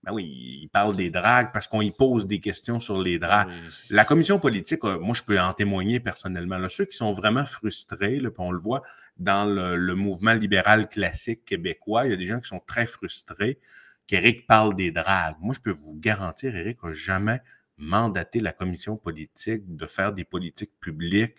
[0.06, 3.50] Ben oui, il parle des dragues parce qu'on y pose des questions sur les dragues.
[3.90, 6.60] La commission politique, euh, moi, je peux en témoigner personnellement.
[6.60, 8.84] Là, ceux qui sont vraiment frustrés, là, on le voit
[9.18, 13.60] dans le, mouvement libéral classique québécois, il y a des gens qui sont très frustrés
[14.06, 15.38] qu'Éric parle des dragues.
[15.40, 17.42] Moi, je peux vous garantir, Éric n'a jamais
[17.78, 21.38] mandaté la commission politique de faire des politiques publiques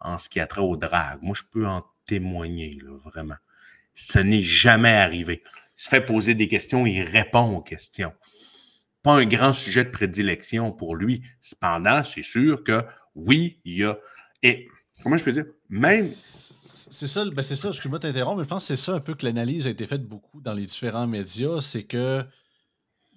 [0.00, 1.20] en ce qui a trait aux dragues.
[1.22, 3.36] Moi, je peux en témoigner, là, vraiment.
[3.94, 5.42] Ce n'est jamais arrivé
[5.78, 8.12] se fait poser des questions, il répond aux questions.
[9.04, 11.22] Pas un grand sujet de prédilection pour lui.
[11.40, 13.96] Cependant, c'est sûr que oui, il y a.
[14.42, 14.66] Et
[15.04, 15.44] comment je peux dire?
[15.68, 16.04] Même.
[16.04, 19.14] C'est ça, ben c'est ça, excuse-moi t'interrompre, mais je pense que c'est ça un peu
[19.14, 22.24] que l'analyse a été faite beaucoup dans les différents médias, c'est que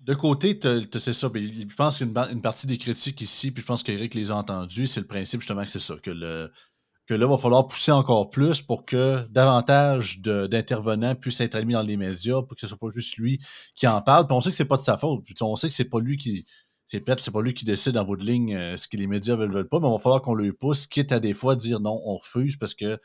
[0.02, 1.32] de côté, c'est ça.
[1.34, 4.88] Je pense qu'une une partie des critiques ici, puis je pense qu'Éric les a entendus,
[4.88, 6.52] c'est le principe justement que c'est ça, que, le,
[7.14, 11.82] là, il va falloir pousser encore plus pour que davantage d'intervenants puissent être admis dans
[11.82, 13.40] les médias, pour que ce soit pas juste lui
[13.76, 14.28] qui en parle.
[14.28, 15.24] Puis on sait que c'est pas de sa faute.
[15.24, 16.46] Puis on sait que c'est pas lui qui.
[16.88, 19.38] C'est peut-être pas lui qui décide en bout de ligne euh, ce que les médias
[19.38, 21.80] veulent, veulent pas, mais il va falloir qu'on le pousse, quitte à des fois dire
[21.80, 23.00] non, on refuse parce que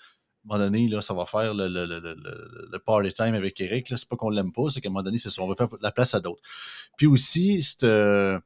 [0.46, 3.86] un moment donné, là, ça va faire le, party time avec Eric.
[3.88, 5.68] C'est pas qu'on l'aime pas, c'est qu'à un moment donné, c'est ça, on veut faire
[5.80, 6.42] la place à d'autres.
[6.96, 8.38] Puis aussi, c'est.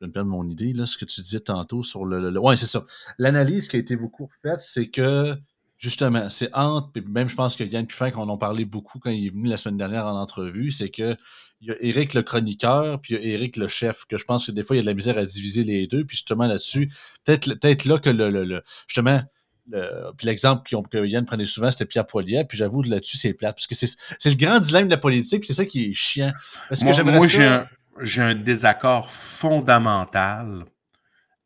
[0.00, 2.38] Je me perdre mon idée, là, ce que tu disais tantôt sur le.
[2.38, 2.82] Oui, c'est ça.
[3.18, 5.34] L'analyse qui a été beaucoup faite, c'est que
[5.78, 9.10] justement, c'est entre, puis même je pense que Yann Puffin, qu'on en parlait beaucoup quand
[9.10, 11.16] il est venu la semaine dernière en entrevue, c'est que
[11.62, 14.24] il y a Eric le chroniqueur, puis il y a Eric le chef, que je
[14.24, 16.16] pense que des fois, il y a de la misère à diviser les deux, puis
[16.16, 16.90] justement là-dessus,
[17.24, 19.22] peut-être peut là que le, le justement,
[19.70, 22.44] puis l'exemple que Yann prenait souvent, c'était Pierre Poilier.
[22.48, 23.56] Puis j'avoue, là-dessus, c'est plate.
[23.56, 25.44] Parce que c'est le grand dilemme de la politique.
[25.44, 26.32] C'est ça qui est chiant.
[26.68, 27.66] Parce que moi,
[28.00, 30.64] j'ai un, désaccord fondamental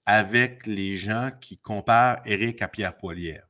[0.06, 3.40] avec les gens qui comparent Eric à Pierre Poilier.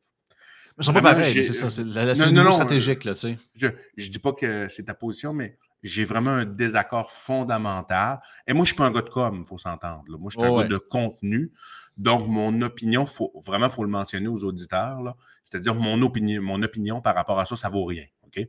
[0.79, 1.69] Ils sont pas pareils, c'est ça.
[1.69, 3.37] C'est la, non, stratégique, là, tu sais.
[3.55, 8.21] Je ne dis pas que c'est ta position, mais j'ai vraiment un désaccord fondamental.
[8.47, 10.05] Et moi, je ne suis pas un gars de com, il faut s'entendre.
[10.19, 11.53] Moi, je suis un gars de contenu.
[11.97, 15.01] Donc, mon opinion, faut, vraiment, il faut le mentionner aux auditeurs.
[15.45, 18.07] C'est-à-dire, mon opinion, mon opinion par rapport à ça, ça vaut rien.
[18.27, 18.47] OK?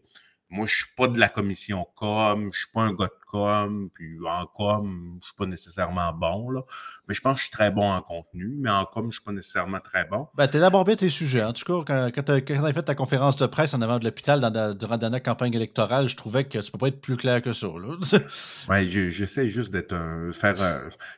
[0.51, 3.05] Moi, je ne suis pas de la commission com, je ne suis pas un gars
[3.05, 6.61] de com, puis en com, je ne suis pas nécessairement bon, là.
[7.07, 9.11] Mais je pense que je suis très bon en contenu, mais en com, je ne
[9.13, 10.27] suis pas nécessairement très bon.
[10.35, 11.43] Ben, tu élaboré bien tes sujets.
[11.43, 14.41] En tout cas, quand, tu as, fait ta conférence de presse en avant de l'hôpital
[14.77, 17.41] durant la dernière campagne électorale, je trouvais que tu ne peux pas être plus clair
[17.41, 17.67] que ça.
[18.69, 20.33] oui, j'essaie juste d'être un.
[20.33, 20.55] Faire,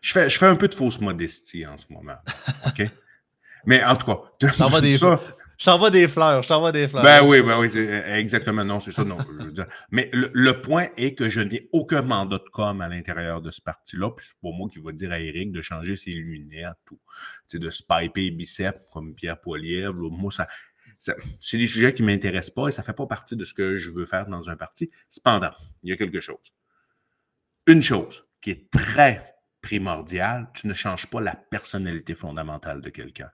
[0.02, 2.18] je, fais, je fais un peu de fausse modestie en ce moment.
[2.68, 2.88] OK?
[3.66, 4.20] mais en tout cas.
[4.40, 4.48] Tu
[4.82, 4.98] des,
[5.64, 7.06] je t'envoie des fleurs, je t'envoie des fleurs.
[7.06, 8.66] Ben oui, ben oui, euh, exactement.
[8.66, 9.06] Non, c'est ça.
[9.06, 9.16] Non,
[9.92, 13.62] Mais le, point est que je n'ai aucun mandat de com à l'intérieur de ce
[13.62, 14.12] parti-là.
[14.12, 17.00] Puis c'est pas moi qui va dire à Eric de changer ses lunettes ou
[17.54, 20.10] de se piper les biceps comme Pierre Poilievre.
[20.12, 20.50] Moi, ça,
[21.40, 23.54] c'est des sujets qui ne m'intéressent pas et ça ne fait pas partie de ce
[23.54, 24.92] que je veux faire dans un parti.
[25.08, 26.54] Cependant, il y a quelque chose.
[27.68, 33.32] Une chose qui est très primordiale, tu ne changes pas la personnalité fondamentale de quelqu'un.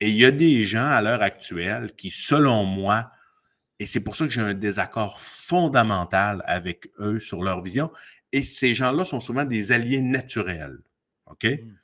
[0.00, 3.10] Et il y a des gens à l'heure actuelle qui, selon moi,
[3.78, 7.90] et c'est pour ça que j'ai un désaccord fondamental avec eux sur leur vision,
[8.32, 10.78] et ces gens-là sont souvent des alliés naturels.
[11.26, 11.44] OK?
[11.44, 11.76] Mmh.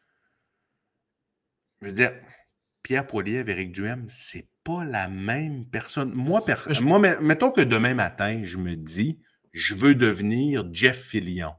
[1.80, 2.12] Je veux dire,
[2.82, 6.12] Pierre Poilievre, Éric Duhem, c'est pas la même personne.
[6.12, 6.42] Moi,
[6.80, 9.20] moi, mettons que demain matin, je me dis,
[9.52, 11.54] je veux devenir Jeff Fillion.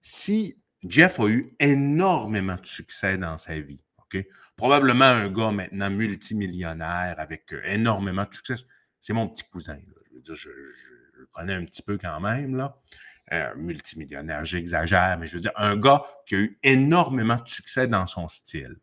[0.00, 3.82] Si Jeff a eu énormément de succès dans sa vie,
[4.56, 8.56] Probablement un gars maintenant multimillionnaire avec euh, énormément de succès.
[9.00, 9.78] C'est mon petit cousin.
[10.10, 12.56] Je veux dire, je, le connais un petit peu quand même.
[12.56, 12.76] Là.
[13.32, 17.86] Euh, multimillionnaire, j'exagère, mais je veux dire, un gars qui a eu énormément de succès
[17.86, 18.76] dans son style.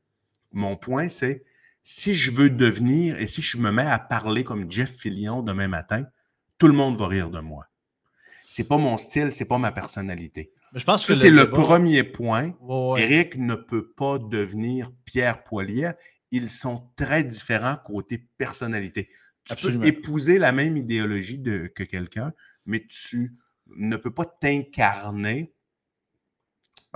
[0.53, 1.43] Mon point, c'est
[1.83, 5.67] si je veux devenir et si je me mets à parler comme Jeff Fillion demain
[5.67, 6.05] matin,
[6.57, 7.67] tout le monde va rire de moi.
[8.47, 10.51] C'est pas mon style, c'est pas ma personnalité.
[10.73, 12.53] Je pense que c'est le, premier point.
[12.97, 15.91] Eric ne peut pas devenir Pierre Poilier.
[16.31, 19.09] Ils sont très différents côté personnalité.
[19.45, 22.33] Tu peux épouser la même idéologie de, que quelqu'un,
[22.65, 23.33] mais tu
[23.77, 25.53] ne peux pas t'incarner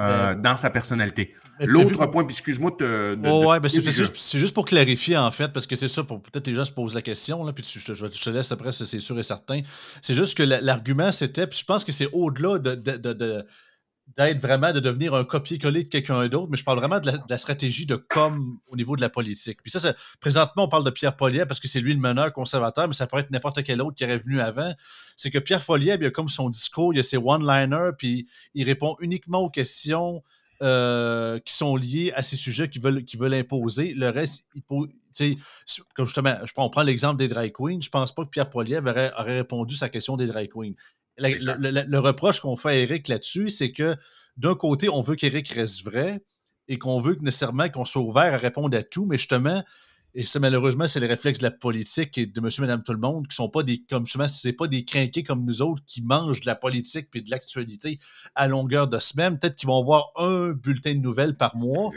[0.01, 1.33] euh, ben, dans sa personnalité.
[1.59, 3.17] L'autre point, puis excuse-moi de.
[3.45, 6.55] ouais, ben, c'est juste, pour clarifier, en fait, parce que c'est ça, pour peut-être les
[6.55, 9.19] gens se posent la question, là, puis je, te, je, te laisse après, c'est sûr
[9.19, 9.61] et certain.
[10.01, 13.45] C'est juste que l'argument, c'était, puis je pense que c'est au-delà de, de
[14.17, 17.37] d'être vraiment, de devenir un copier-coller de quelqu'un d'autre, mais je parle vraiment de la,
[17.37, 19.61] stratégie de com au niveau de la politique.
[19.61, 22.87] Puis ça, présentement, on parle de Pierre Poliev parce que c'est lui le meneur conservateur,
[22.87, 24.73] mais ça pourrait être n'importe quel autre qui aurait venu avant.
[25.15, 28.65] C'est que Pierre Poliev, il a comme son discours, il a ses one-liners, puis il
[28.65, 30.23] répond uniquement aux questions
[30.61, 33.93] euh, qui sont liées à ces sujets qu'il veut, veut imposer.
[33.93, 34.61] Le reste, il
[35.93, 38.87] comme justement, je on prend l'exemple des drag queens, je pense pas que Pierre Poliev
[38.87, 40.73] aurait, aurait répondu à sa question des drag queens
[41.17, 43.95] le, reproche qu'on fait à Eric là-dessus, c'est que
[44.37, 46.23] d'un côté, on veut qu'Eric reste vrai
[46.67, 49.63] et qu'on veut nécessairement qu'on soit ouvert à répondre à tout, mais justement,
[50.13, 52.99] et ça, malheureusement, c'est le réflexe de la politique et de monsieur, madame, tout le
[52.99, 56.01] monde, qui sont pas des, comme justement, c'est pas des crinqués comme nous autres qui
[56.01, 57.97] mangent de la politique et de l'actualité
[58.35, 59.39] à longueur de semaine.
[59.39, 61.91] Peut-être qu'ils vont avoir un bulletin de nouvelles par mois,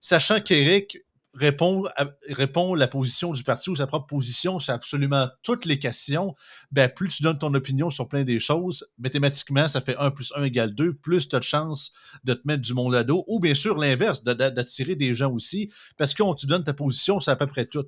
[0.00, 0.98] sachant qu'Éric
[1.38, 1.84] répond,
[2.28, 6.34] répond la position du parti ou sa propre position sur absolument toutes les questions,
[6.72, 10.32] ben, plus tu donnes ton opinion sur plein des choses, mathématiquement, ça fait 1 plus
[10.36, 11.92] 1 égale 2, plus tu as de chance
[12.24, 15.70] de te mettre du monde à dos, ou bien sûr l'inverse, d'attirer des gens aussi,
[15.96, 17.86] parce que quand tu donnes ta position, c'est à peu près tout.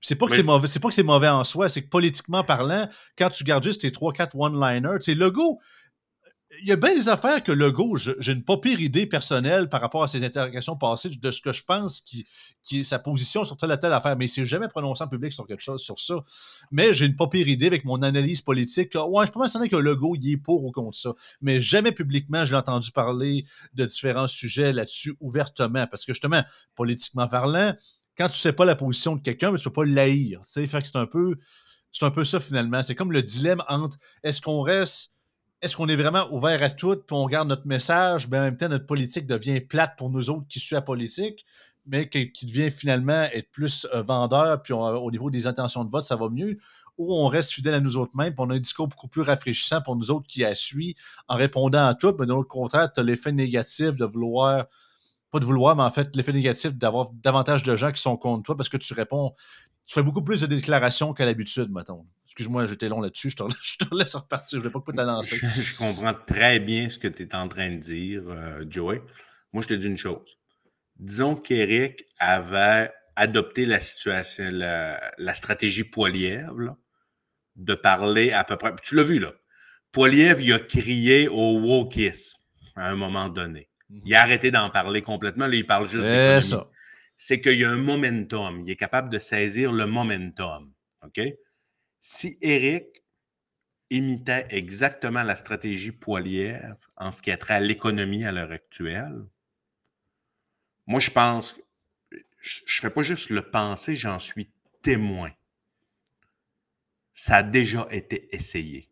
[0.00, 2.44] C'est pas que c'est mauvais, c'est pas que c'est mauvais en soi, c'est que politiquement
[2.44, 5.58] parlant, quand tu gardes juste tes 3-4 one-liners, sais, Legault,
[6.62, 9.80] il y a bien des affaires que Legault, j'ai une pas pire idée personnelle par
[9.80, 12.26] rapport à ses interrogations passées de ce que je pense qui,
[12.62, 15.08] qui est sa position sur telle ou telle affaire, mais il s'est jamais prononcé en
[15.08, 16.24] public sur quelque chose sur ça.
[16.70, 18.94] Mais j'ai une pas pire idée avec mon analyse politique.
[18.94, 21.12] Ouais, je pense que Legault, il est pour ou contre ça.
[21.40, 25.86] Mais jamais publiquement, je l'ai entendu parler de différents sujets là-dessus ouvertement.
[25.86, 26.42] Parce que justement,
[26.74, 27.74] politiquement parlant,
[28.16, 30.40] quand tu sais pas la position de quelqu'un, tu peux pas l'haïr.
[30.46, 31.36] Fait que c'est un peu.
[31.92, 32.82] C'est un peu ça finalement.
[32.82, 35.13] C'est comme le dilemme entre est-ce qu'on reste
[35.64, 38.56] est-ce qu'on est vraiment ouvert à tout, puis on garde notre message, mais en même
[38.58, 41.46] temps, notre politique devient plate pour nous autres qui suivent la politique,
[41.86, 46.04] mais qui, devient finalement être plus euh, vendeur, puis au niveau des intentions de vote,
[46.04, 46.58] ça va mieux,
[46.98, 49.22] ou on reste fidèle à nous autres mêmes, puis on a un discours beaucoup plus
[49.22, 50.52] rafraîchissant pour nous autres qui la
[51.28, 54.66] en répondant à tout, mais de l'autre contraire, tu as l'effet négatif de vouloir
[55.30, 58.44] pas de vouloir, mais en fait, l'effet négatif d'avoir davantage de gens qui sont contre
[58.44, 59.34] toi parce que tu réponds,
[59.86, 62.06] tu fais beaucoup plus de déclarations qu'à l'habitude, mettons.
[62.24, 65.36] Excuse-moi, j'étais long là-dessus, je te, laisse repartir, je ne vais pas te lancer.
[65.36, 69.02] Je, comprends très bien ce que tu es en train de dire, euh, Joey.
[69.52, 70.38] Moi, je te dis une chose.
[70.96, 76.76] Disons qu'Éric avait adopté la situation, la, stratégie Poilièvre,
[77.56, 78.74] de parler à peu près.
[78.82, 79.32] Tu l'as vu, là.
[79.92, 82.38] Poilièvre, il a crié au wokisme
[82.74, 83.68] à un moment donné.
[83.90, 85.46] Il a arrêté d'en parler complètement.
[85.46, 86.64] Là, il parle juste d'économie
[87.26, 88.60] c'est qu'il y a un momentum.
[88.60, 90.70] Il est capable de saisir le momentum.
[91.04, 91.22] OK?
[91.98, 93.02] Si Eric
[93.88, 99.26] imitait exactement la stratégie Poilière en ce qui a trait à l'économie à l'heure actuelle,
[100.86, 101.58] moi, je pense,
[102.42, 105.32] je ne fais pas juste le penser, j'en suis témoin.
[107.14, 108.90] Ça a déjà été essayé.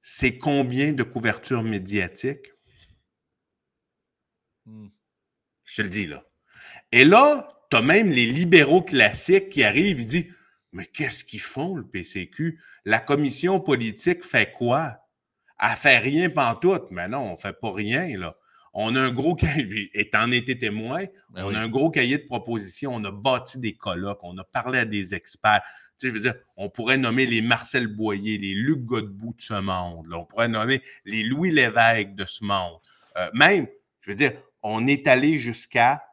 [0.00, 2.54] C'est combien de couvertures médiatiques?
[4.64, 4.88] Hmm.
[5.64, 6.24] Je te le dis là.
[6.92, 10.34] Et là, tu as même les libéraux classiques qui arrivent, ils disent
[10.72, 12.60] Mais qu'est-ce qu'ils font, le PCQ?
[12.84, 14.98] La commission politique fait quoi?
[15.60, 16.86] Elle fait rien pantoute.
[16.90, 18.36] Mais non, on fait pas rien, là.
[18.74, 22.18] On a un gros cahier, et t'en étais témoin, ben on a un gros cahier
[22.18, 25.62] de propositions, on a bâti des colloques, on a parlé à des experts.
[25.98, 29.42] Tu sais, je veux dire, on pourrait nommer les Marcel Boyer, les Luc Godbout de
[29.42, 32.78] ce monde, on pourrait nommer les Louis Lévesque de ce monde.
[33.16, 33.66] Euh, même,
[34.02, 36.04] je veux dire, on est allé jusqu'à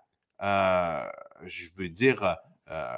[0.45, 2.37] je veux dire,
[2.69, 2.97] euh,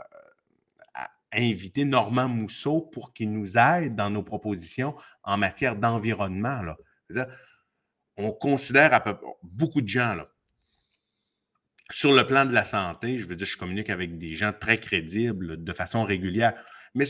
[1.33, 6.61] inviter Normand Mousseau pour qu'il nous aide dans nos propositions en matière d'environnement.
[8.15, 10.29] On considère beaucoup de gens, là,
[11.89, 14.77] sur le plan de la santé, je veux dire, je communique avec des gens très
[14.77, 16.53] crédibles de façon régulière,
[16.95, 17.05] mais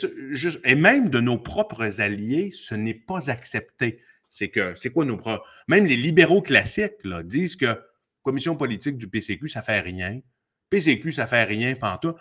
[0.64, 4.02] et même de nos propres alliés, ce n'est pas accepté.
[4.30, 5.46] C'est que, c'est quoi nos propres.
[5.68, 7.80] Même les libéraux classiques disent que
[8.28, 10.20] commission politique du PCQ, ça fait rien.
[10.70, 12.18] PCQ, ça fait rien, pantoute.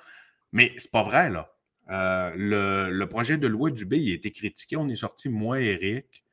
[0.53, 1.53] Mais c'est pas vrai, là.
[1.90, 4.77] Euh, le, projet de loi du B, il a été critiqué.
[4.77, 6.25] On est sorti, moi et Eric,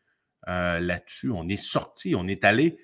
[0.48, 1.32] euh, là-dessus.
[1.32, 2.78] On est sorti, on est allé,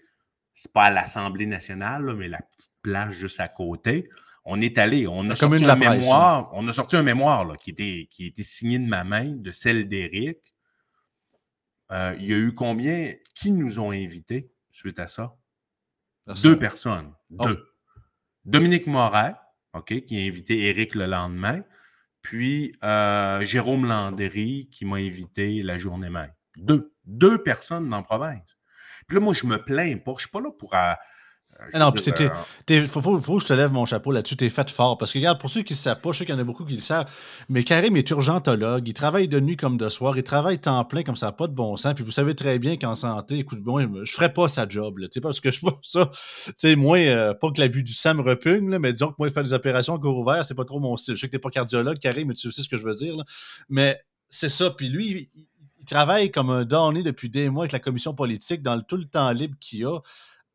[0.56, 4.10] c'est pas à l'Assemblée nationale, mais la petite plage juste à côté.
[4.44, 7.70] On est allé, on a sorti un mémoire, on a sorti un mémoire là, qui,
[7.70, 10.40] était, qui était signé de ma main, de celle d'Éric.
[11.92, 13.14] Euh, il y a eu combien?
[13.36, 15.36] Qui nous ont invités suite à ça?
[16.44, 17.14] Deux personnes.
[17.38, 17.48] Oh.
[17.48, 17.66] Deux.
[18.46, 19.36] Dominique Moret,
[19.74, 21.64] OK, qui a invité Éric le lendemain,
[22.22, 26.34] puis euh, Jérôme Landry, qui m'a invité la journée même.
[26.58, 26.94] Deux.
[27.06, 28.58] Deux personnes dans la province.
[29.08, 30.12] Puis là, moi, je me plains pas.
[30.12, 30.94] Je ne suis pas là pour euh,
[31.78, 32.30] non, puis c'était.
[32.70, 34.36] Il faut, que je te lève mon chapeau là-dessus.
[34.36, 34.98] T'es fait fort.
[34.98, 36.44] Parce que, regarde, pour ceux qui ne savent pas, je sais qu'il y en a
[36.44, 37.10] beaucoup qui le savent,
[37.50, 38.88] mais Karim est urgentologue.
[38.88, 40.18] Il travaille de nuit comme de soir.
[40.18, 41.94] Il travaille temps plein comme ça pas de bon sens.
[41.94, 44.98] Puis vous savez très bien qu'en santé, écoute, bon, je ne ferais pas sa job.
[45.00, 46.10] Là, parce que je vois ça.
[46.46, 49.10] Tu sais, moi, euh, pas que la vue du sang me repugne, là, mais disons
[49.10, 51.16] que moi, faire des opérations au corps ouvert, c'est pas trop mon style.
[51.16, 52.96] Je sais que tu n'es pas cardiologue, Karim, mais tu sais ce que je veux
[52.96, 53.16] dire.
[53.16, 53.24] Là.
[53.70, 54.70] Mais c'est ça.
[54.70, 58.80] Puis lui, il, travaille comme un donné depuis des mois avec la commission politique dans
[58.82, 60.00] tout le temps libre qu'il a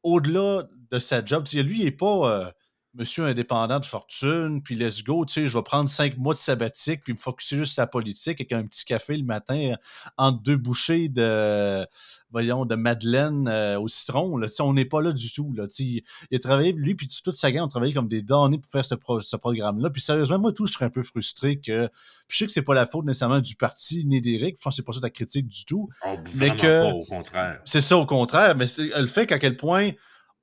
[0.05, 2.51] au-delà de sa job, lui, il n'est pas euh,
[2.95, 7.13] monsieur indépendant de fortune, puis let's go, je vais prendre cinq mois de sabbatique, puis
[7.13, 9.77] me focuser juste sur sa politique avec un petit café le matin euh,
[10.17, 11.85] entre deux bouchées de,
[12.31, 14.37] voyons, de Madeleine euh, au citron.
[14.37, 15.53] Là, on n'est pas là du tout.
[15.55, 18.59] Là, il, il a travaillé, lui, puis toute sa gang ont travaillé comme des données
[18.59, 18.95] pour faire ce,
[19.37, 19.91] programme-là.
[19.91, 21.89] Puis sérieusement, moi, tout, je serais un peu frustré que.
[22.29, 24.77] je sais que c'est pas la faute nécessairement du parti ni d'Éric, je pense que
[24.77, 25.89] c'est pas ça ta critique du tout.
[26.07, 26.93] Oh, mais que.
[26.93, 27.61] au contraire.
[27.65, 28.57] C'est ça, au contraire.
[28.57, 29.91] Mais le fait qu'à quel point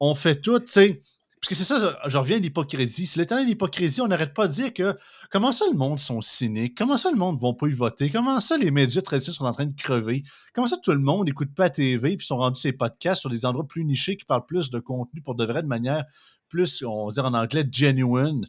[0.01, 1.01] on fait tout, tu sais
[1.41, 3.07] parce que c'est ça, je reviens à l'hypocrisie.
[3.07, 4.95] C'est l'éternel l'hypocrisie, on n'arrête pas de dire que
[5.31, 8.11] comment ça le monde sont cyniques, comment ça le monde ne va pas y voter,
[8.11, 10.21] comment ça les médias traditionnels sont en train de crever,
[10.53, 13.31] comment ça tout le monde n'écoute pas la TV puis sont rendus ses podcasts sur
[13.31, 16.05] des endroits plus nichés qui parlent plus de contenu pour de vrai de manière
[16.47, 18.45] plus, on va dire en anglais, genuine?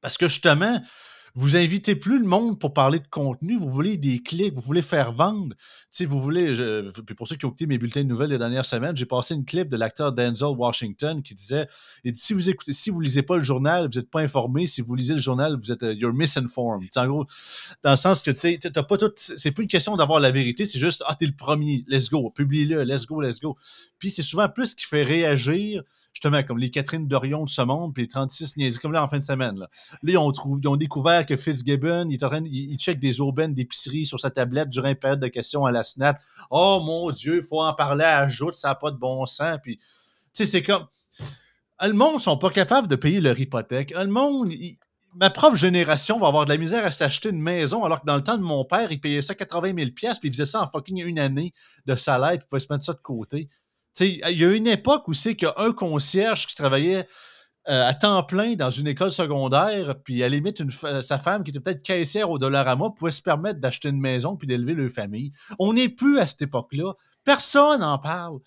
[0.00, 0.80] Parce que justement,
[1.36, 4.82] Vous invitez plus le monde pour parler de contenu, vous voulez des clics, vous voulez
[4.82, 5.56] faire vendre.
[6.06, 6.54] Vous voulez,
[7.16, 9.44] pour ceux qui ont écouté mes bulletins de nouvelles les dernières semaines, j'ai passé une
[9.44, 11.66] clip de l'acteur Denzel Washington qui disait
[12.14, 14.68] si vous écoutez, si vous lisez pas le journal, vous n'êtes pas informé.
[14.68, 16.88] Si vous lisez le journal, vous êtes euh, you're misinformed.
[16.94, 17.26] en gros,
[17.82, 19.10] dans le sens que tu sais, pas tout.
[19.16, 22.30] C'est plus une question d'avoir la vérité, c'est juste ah, t'es le premier, let's go,
[22.30, 23.56] publie-le, let's go, let's go.
[23.98, 25.82] Puis c'est souvent plus ce qui fait réagir
[26.14, 29.08] justement, comme les Catherine Dorion de ce monde, puis les 36 niaiseries, comme là en
[29.08, 29.58] fin de semaine.
[29.58, 29.68] Là,
[30.02, 32.18] là ils, ont ils ont découvert que Fitzgibbon, il,
[32.52, 35.82] il, check des aubaines d'épicerie sur sa tablette durant une période de questions à la
[35.82, 36.18] SNAT.
[36.50, 39.58] Oh mon Dieu, il faut en parler à ça n'a pas de bon sens.
[39.62, 39.82] Puis, tu
[40.32, 40.86] sais, c'est comme.
[41.82, 43.92] Le monde ne sont pas capables de payer leur hypothèque.
[43.96, 44.50] Le monde,
[45.14, 48.16] ma propre génération va avoir de la misère à s'acheter une maison, alors que dans
[48.16, 50.68] le temps de mon père, il payait ça 80 000 puis il faisait ça en
[50.68, 51.52] fucking une année
[51.86, 53.48] de salaire, puis il pouvait se mettre ça de côté
[54.00, 57.06] il y a une époque où c'est qu'un concierge qui travaillait
[57.68, 60.62] euh, à temps plein dans une école secondaire, puis à la limite,
[61.00, 64.00] sa femme qui était peut-être caissière au dollar à mois pouvait se permettre d'acheter une
[64.00, 65.32] maison puis d'élever leur famille.
[65.58, 66.92] On n'est plus à cette époque-là.
[67.24, 68.40] Personne n'en parle.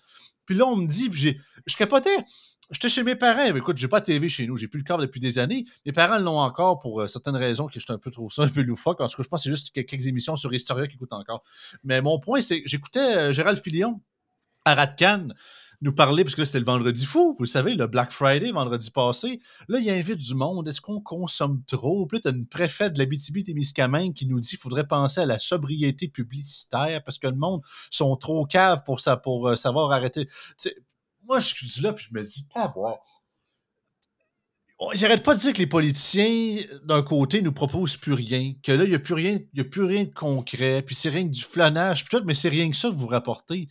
[0.46, 2.24] Puis là, on me dit, je capotais.
[2.70, 3.54] J'étais chez mes parents.
[3.54, 4.56] Écoute, j'ai pas de TV chez nous.
[4.56, 5.64] J'ai plus le câble depuis des années.
[5.86, 8.48] Mes parents l'ont encore pour euh, certaines raisons que je un peu trop ça, un
[8.48, 9.00] peu loufoque.
[9.00, 11.42] En tout cas, je pense que c'est juste quelques émissions sur Historia qui écoutent encore.
[11.82, 14.00] Mais mon point, c'est que j'écoutais euh, Gérald Filion
[14.64, 14.96] Arad
[15.80, 19.40] nous parler, parce que c'était le vendredi fou, vous savez, le Black Friday, vendredi passé.
[19.68, 20.66] Là, il invite du monde.
[20.66, 22.06] Est-ce qu'on consomme trop?
[22.06, 25.20] Puis là, tu as une préfète de la BTB-Témiscamingue qui nous dit qu'il faudrait penser
[25.20, 29.56] à la sobriété publicitaire parce que le monde sont trop caves pour, ça, pour euh,
[29.56, 30.28] savoir arrêter.
[31.24, 32.98] moi, je suis là, puis je me dis, taboire.
[34.94, 38.84] J'arrête pas de dire que les politiciens, d'un côté, nous proposent plus rien, que là,
[38.84, 39.38] il n'y a plus rien,
[39.72, 42.70] plus rien de concret, puis c'est rien que du flânage, puis tout, mais c'est rien
[42.70, 43.68] que ça que vous rapportez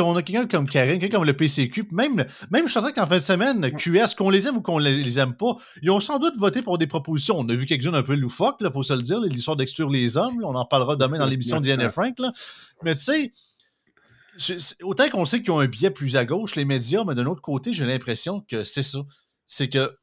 [0.00, 3.18] on a quelqu'un comme Karine, quelqu'un comme le PCQ, même, même je sentais qu'en fin
[3.18, 6.18] de semaine, QS, qu'on les aime ou qu'on les, les aime pas, ils ont sans
[6.18, 7.36] doute voté pour des propositions.
[7.38, 10.16] On a vu quelques-unes un peu loufoques, il faut se le dire, l'histoire d'exclure les
[10.16, 12.18] hommes, on en parlera demain dans l'émission de Frank.
[12.18, 12.32] Là.
[12.82, 13.32] Mais tu sais,
[14.82, 17.42] autant qu'on sait qu'ils ont un biais plus à gauche, les médias, mais d'un autre
[17.42, 18.98] côté, j'ai l'impression que c'est ça.
[19.46, 19.96] C'est que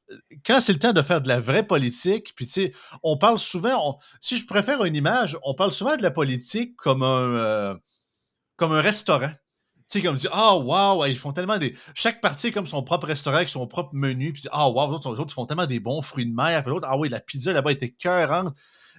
[0.45, 2.73] quand c'est le temps de faire de la vraie politique, puis tu sais,
[3.03, 7.03] on parle souvent, si je préfère une image, on parle souvent de la politique comme
[7.03, 7.75] un, euh,
[8.57, 9.31] comme un restaurant.
[9.89, 11.75] Tu sais, comme dire, ah, oh, wow, ils font tellement des.
[11.93, 14.33] Chaque partie est comme son propre restaurant avec son propre menu.
[14.33, 16.63] Puis, ah, oh, wow, les autres, les font tellement des bons fruits de mer.
[16.63, 18.55] Puis l'autre, ah oui, la pizza là-bas était cœurante.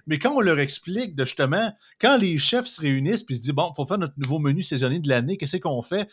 [0.07, 3.51] Mais quand on leur explique de justement, quand les chefs se réunissent puis se disent,
[3.51, 6.09] bon, il faut faire notre nouveau menu saisonnier de l'année, qu'est-ce qu'on fait?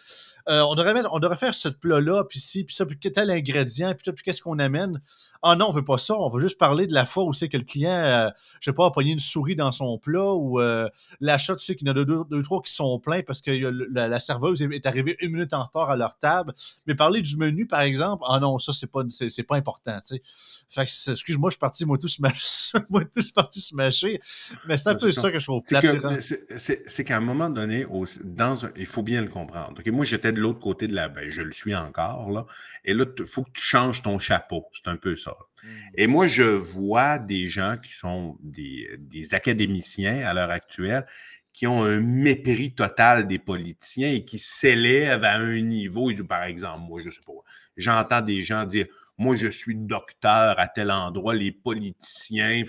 [0.49, 3.95] Euh, on, devrait on devrait faire ce plat-là, puis ci, puis ça, puis tel ingrédient,
[3.95, 5.01] puis puis qu'est-ce qu'on amène?
[5.43, 7.49] Ah non, on veut pas ça, on veut juste parler de la fois où c'est
[7.49, 8.29] que le client, euh,
[8.61, 10.89] je sais pas, a pogné une souris dans son plat, ou euh,
[11.21, 13.51] l'achat, tu sais, qu'il y en a deux, deux, trois qui sont pleins parce que
[13.51, 16.53] la, serveuse est arrivée une minute en retard à leur table.
[16.87, 20.17] Mais parler du menu, par exemple, ah non, ça, c'est pas, c'est, pas important, tu
[20.17, 20.23] sais.
[20.69, 24.21] Fait que, excuse-moi, je suis parti, moi, tout smasher, moi, tout parti smasher,
[24.67, 27.87] mais c'est un peu ça que je trouve C'est qu'à un moment donné,
[28.25, 29.81] dans il faut bien le comprendre.
[29.91, 31.09] moi, j'étais de l'autre côté de la.
[31.09, 32.47] Ben, je le suis encore, là.
[32.85, 34.67] Et là, il faut que tu changes ton chapeau.
[34.73, 35.37] C'est un peu ça.
[35.63, 35.69] Mmh.
[35.95, 38.89] Et moi, je vois des gens qui sont des,
[39.33, 41.07] académiciens à l'heure actuelle
[41.53, 46.11] qui ont un mépris total des politiciens et qui s'élèvent à un niveau.
[46.29, 47.33] Par exemple, moi, je sais pas,
[47.77, 52.65] j'entends des gens dire Moi, je suis docteur à tel endroit, les politiciens,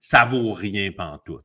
[0.00, 1.44] ça vaut rien pantoute.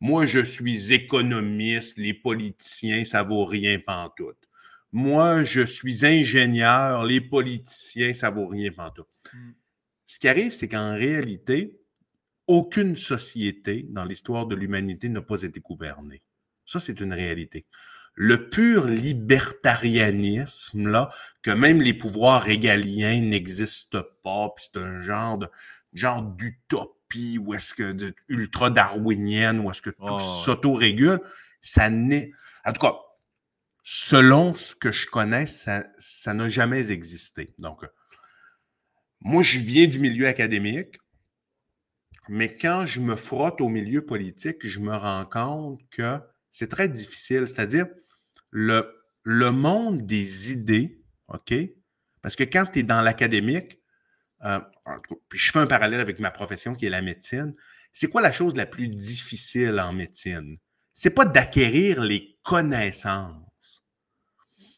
[0.00, 4.43] Moi, je suis économiste, les politiciens, ça vaut rien pantoute.
[4.94, 9.08] Moi, je suis ingénieur, les politiciens, ça vaut rien pantoute.
[9.32, 9.50] Hmm.
[10.06, 11.80] Ce qui arrive, c'est qu'en réalité,
[12.46, 16.22] aucune société dans l'histoire de l'humanité n'a pas été gouvernée.
[16.64, 17.66] Ça, c'est une réalité.
[18.14, 21.10] Le pur libertarianisme, là,
[21.42, 25.48] que même les pouvoirs régaliens n'existent pas, puis c'est un genre de
[25.92, 31.20] genre d'utopie ou est-ce que ultra darwinienne ou est-ce que tout oh, s'auto-régule,
[31.62, 32.30] ça n'est.
[32.64, 32.94] En tout cas,
[33.84, 35.84] selon ce que je connais, ça,
[36.32, 37.54] n'a jamais existé.
[37.58, 37.84] Donc,
[39.20, 40.96] moi, je viens du milieu académique,
[42.28, 46.18] mais quand je me frotte au milieu politique, je me rends compte que
[46.50, 47.46] c'est très difficile.
[47.46, 47.86] C'est-à-dire,
[48.50, 48.90] le,
[49.22, 51.52] le monde des idées, OK?
[52.22, 53.78] Parce que quand tu es dans l'académique,
[54.44, 54.60] euh,
[55.28, 57.54] puis je fais un parallèle avec ma profession qui est la médecine,
[57.92, 60.56] c'est quoi la chose la plus difficile en médecine?
[60.94, 63.43] C'est pas d'acquérir les connaissances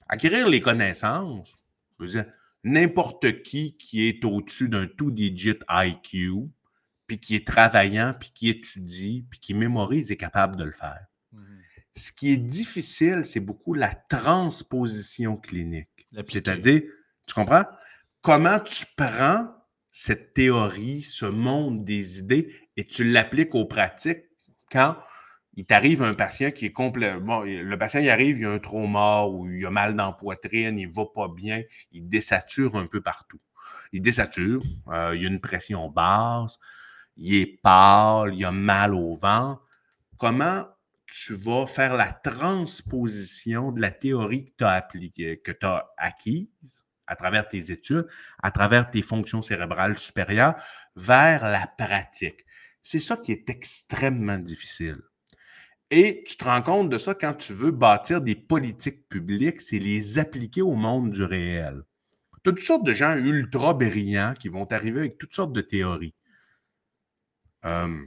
[0.08, 1.56] Acquérir les connaissances,
[1.98, 2.26] je veux dire,
[2.64, 6.48] n'importe qui qui est au-dessus d'un two-digit IQ,
[7.06, 11.06] puis qui est travaillant, puis qui étudie, puis qui mémorise, est capable de le faire.
[11.32, 11.60] Mhm.
[11.94, 16.08] Ce qui est difficile, c'est beaucoup la transposition clinique.
[16.26, 16.82] C'est-à-dire,
[17.26, 17.64] tu comprends?
[18.20, 19.48] Comment tu prends
[19.90, 24.24] cette théorie, ce monde des idées, et tu l'appliques aux pratiques
[24.70, 24.96] quand
[25.56, 27.18] il t'arrive un patient qui est complet.
[27.18, 30.12] Bon, le patient, il arrive, il a un trauma ou il a mal dans la
[30.12, 33.40] poitrine, il va pas bien, il désature un peu partout.
[33.92, 36.58] Il désature, euh, il y a une pression basse,
[37.16, 39.62] il est pâle, il a mal au ventre.
[40.18, 40.66] Comment
[41.06, 45.88] tu vas faire la transposition de la théorie que tu as appliquée, que tu as
[45.96, 48.06] acquise à travers tes études,
[48.42, 50.56] à travers tes fonctions cérébrales supérieures,
[50.96, 52.44] vers la pratique?
[52.82, 55.00] C'est ça qui est extrêmement difficile.
[55.90, 59.78] Et tu te rends compte de ça quand tu veux bâtir des politiques publiques, c'est
[59.78, 61.82] les appliquer au monde du réel.
[62.32, 65.60] Tu as toutes sortes de gens ultra brillants qui vont arriver avec toutes sortes de
[65.60, 66.14] théories.
[67.64, 68.04] Euh,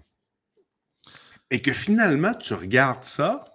[1.51, 3.45] et que finalement, tu regardes ça,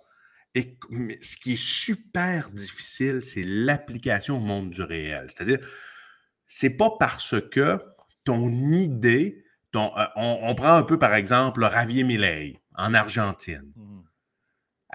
[0.55, 0.79] et
[1.23, 5.27] ce qui est super difficile, c'est l'application au monde du réel.
[5.29, 5.61] C'est-à-dire,
[6.47, 7.79] c'est pas parce que
[8.25, 9.45] ton idée,
[9.75, 13.73] euh, on, prend un peu par exemple Ravier Milei en Argentine.
[13.77, 14.01] Mmh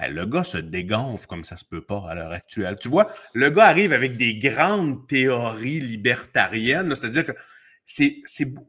[0.08, 2.78] le gars se dégonfle comme ça se peut pas à l'heure actuelle.
[2.80, 7.34] Tu vois, le gars arrive avec des grandes théories libertariennes, c'est-à-dire que
[7.86, 8.22] c'est,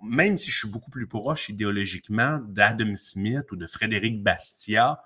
[0.02, 5.00] même si je suis beaucoup plus proche idéologiquement d'Adam Smith ou de Frédéric Bastiat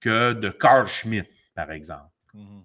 [0.00, 2.10] que de Carl Schmitt, par exemple.
[2.34, 2.64] Mm-hmm.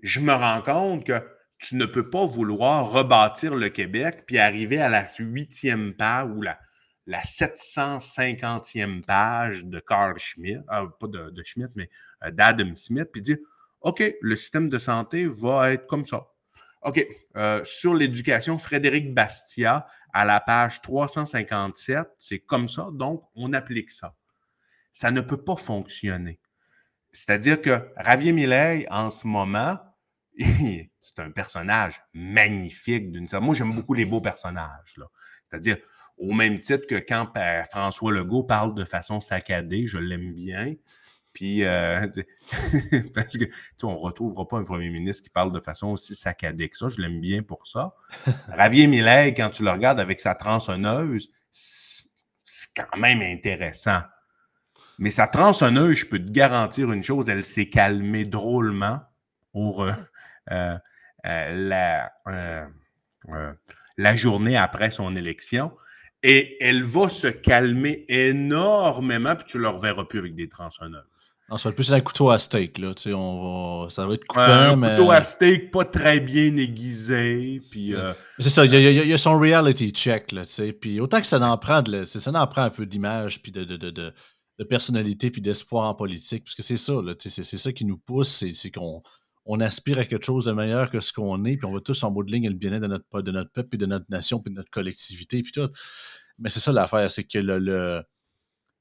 [0.00, 1.22] Je me rends compte que
[1.58, 6.42] tu ne peux pas vouloir rebâtir le Québec puis arriver à la huitième page ou
[6.42, 6.58] la,
[7.06, 11.88] la 750e page de Carl Schmitt, euh, pas de, de, Schmitt, mais
[12.24, 13.38] euh, d'Adam Smith, puis dire
[13.80, 16.28] OK, le système de santé va être comme ça.
[16.82, 17.04] OK,
[17.36, 23.90] euh, sur l'éducation, Frédéric Bastiat, à la page 357, c'est comme ça, donc on applique
[23.90, 24.14] ça.
[24.92, 26.38] Ça ne peut pas fonctionner.
[27.12, 29.78] C'est-à-dire que Ravier Millet, en ce moment,
[30.38, 34.96] c'est un personnage magnifique d'une Moi, j'aime beaucoup les beaux personnages.
[35.48, 35.78] C'est-à-dire,
[36.22, 40.74] au même titre que quand euh, François Legault parle de façon saccadée, je l'aime bien.
[41.32, 42.06] Puis, euh,
[43.14, 46.14] parce que, tu on ne retrouvera pas un premier ministre qui parle de façon aussi
[46.14, 46.88] saccadée que ça.
[46.88, 47.94] Je l'aime bien pour ça.
[48.48, 54.02] Ravier Millet, quand tu le regardes avec sa tronçonneuse, c'est quand même intéressant.
[54.98, 59.00] Mais sa tronçonneuse, je peux te garantir une chose, elle s'est calmée drôlement
[59.52, 59.92] pour euh,
[60.50, 60.78] euh,
[61.24, 62.12] la,
[63.96, 65.72] la journée après son élection.
[66.22, 71.02] Et elle va se calmer énormément, puis tu ne le reverras plus avec des tronçonneuses.
[71.52, 72.94] Non, ça va être plus un couteau à steak, là.
[72.94, 73.90] Tu sais, on va...
[73.90, 77.60] Ça va être coupant, un couteau à steak pas très bien aiguisé.
[77.70, 80.72] Puis, euh, c'est ça, il y, a son reality check, là, tu sais.
[80.72, 83.64] Puis autant que ça en prend, de, ça en prend un peu d'image, puis de,
[83.64, 84.12] de, de, de,
[84.64, 86.44] personnalité, puis d'espoir en politique.
[86.44, 89.02] Parce que c'est ça, là, c'est, c'est ça qui nous pousse, c'est, qu'on
[89.44, 92.02] on aspire à quelque chose de meilleur que ce qu'on est, puis on va tous
[92.04, 92.86] en bout de ligne le bien-être de
[93.32, 95.68] notre, peuple, puis de notre nation, puis de notre collectivité, puis tout.
[96.38, 97.58] Mais c'est ça l'affaire, c'est que le...
[97.58, 98.02] le...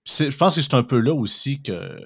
[0.05, 1.99] je pense que c'est un peu là aussi que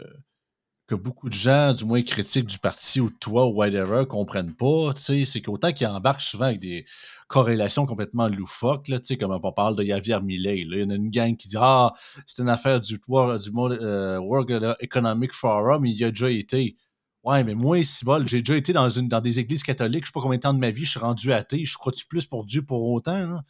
[0.87, 4.53] que beaucoup de gens, du moins critiques du parti ou de toi ou whatever, comprennent
[4.53, 6.85] pas, c'est qu'autant qu'ils embarquent souvent avec des
[7.27, 11.09] corrélations complètement loufoques, là, comme on parle de Javier Millet, il y en a une
[11.09, 11.93] gang qui dit Ah,
[12.27, 16.77] c'est une affaire du, du euh, World Economic Forum, il y a déjà été.
[17.25, 20.13] Ouais, mais moi, bol, j'ai déjà été dans, une, dans des églises catholiques, je sais
[20.13, 22.45] pas combien de temps de ma vie, je suis rendu athée, je crois-tu plus pour
[22.45, 23.41] Dieu pour autant?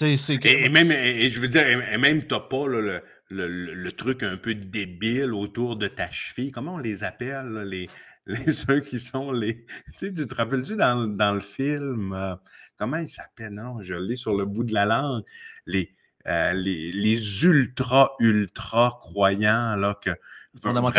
[0.00, 4.54] Et, même, et, je veux dire, et, même t'as pas le, le, truc un peu
[4.54, 6.50] débile autour de ta cheville.
[6.50, 7.90] Comment on les appelle, les,
[8.26, 9.64] les ceux qui sont les.
[9.64, 12.34] Tu sais, tu te rappelles-tu dans, le film, euh,
[12.78, 13.52] comment ils s'appellent?
[13.52, 15.22] Non, je l'ai sur le bout de la langue.
[15.66, 15.94] Les,
[16.26, 20.10] euh, les, les ultra, ultra croyants, là, que.
[20.54, 20.90] Vraiment,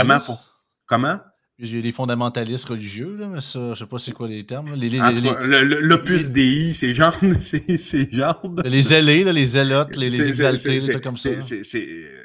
[0.85, 1.19] comment?
[1.59, 4.43] Il y a des fondamentalistes religieux, là, mais ça, je sais pas c'est quoi les
[4.43, 4.73] termes.
[4.73, 11.17] L'opus Dei, c'est genre, c'est genre Les zélés, les zélotes, les, exaltés, des trucs comme
[11.17, 11.29] ça.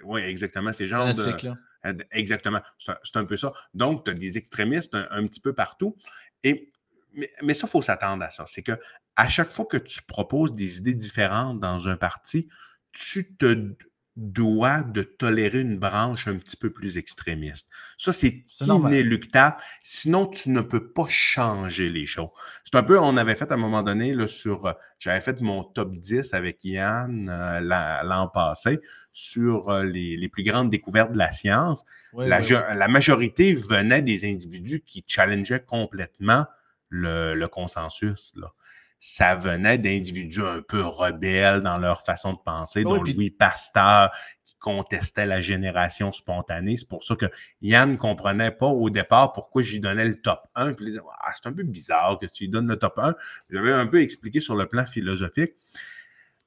[0.04, 1.94] Oui, exactement, c'est genre de...
[2.10, 3.52] Exactement, c'est un, peu ça.
[3.74, 5.96] Donc, tu as des extrémistes un, petit peu partout.
[6.42, 6.72] Et,
[7.12, 8.44] mais, mais ça, il faut s'attendre à ça.
[8.46, 8.72] C'est que
[9.14, 12.48] à chaque fois que tu proposes des idées différentes dans un parti,
[12.92, 13.74] tu te
[14.18, 17.70] doit de tolérer une branche un petit peu plus extrémiste.
[17.96, 19.56] Ça, c'est inéluctable.
[19.82, 22.30] Sinon, tu ne peux pas changer les choses.
[22.64, 25.40] C'est un peu, on avait fait à un moment donné là, sur, euh, j'avais fait
[25.40, 28.80] mon top 10 avec Yann euh, l'an passé
[29.12, 31.84] sur euh, les, plus grandes découvertes de la science.
[32.16, 32.40] la,
[32.74, 36.44] la, majorité venait des individus qui challengeaient complètement
[36.88, 38.32] le, le consensus.
[38.34, 38.52] Là
[39.00, 44.10] ça venait d'individus un peu rebelles dans leur façon de penser, dont Louis Pasteur
[44.42, 46.76] qui contestait la génération spontanée.
[46.76, 47.26] C'est pour ça que
[47.60, 50.74] Yann ne comprenait pas au départ pourquoi j'y donnais le top 1.
[50.74, 53.14] Puis il disait ah, c'est un peu bizarre que tu lui donnes le top 1.
[53.50, 55.52] J'avais un peu expliqué sur le plan philosophique.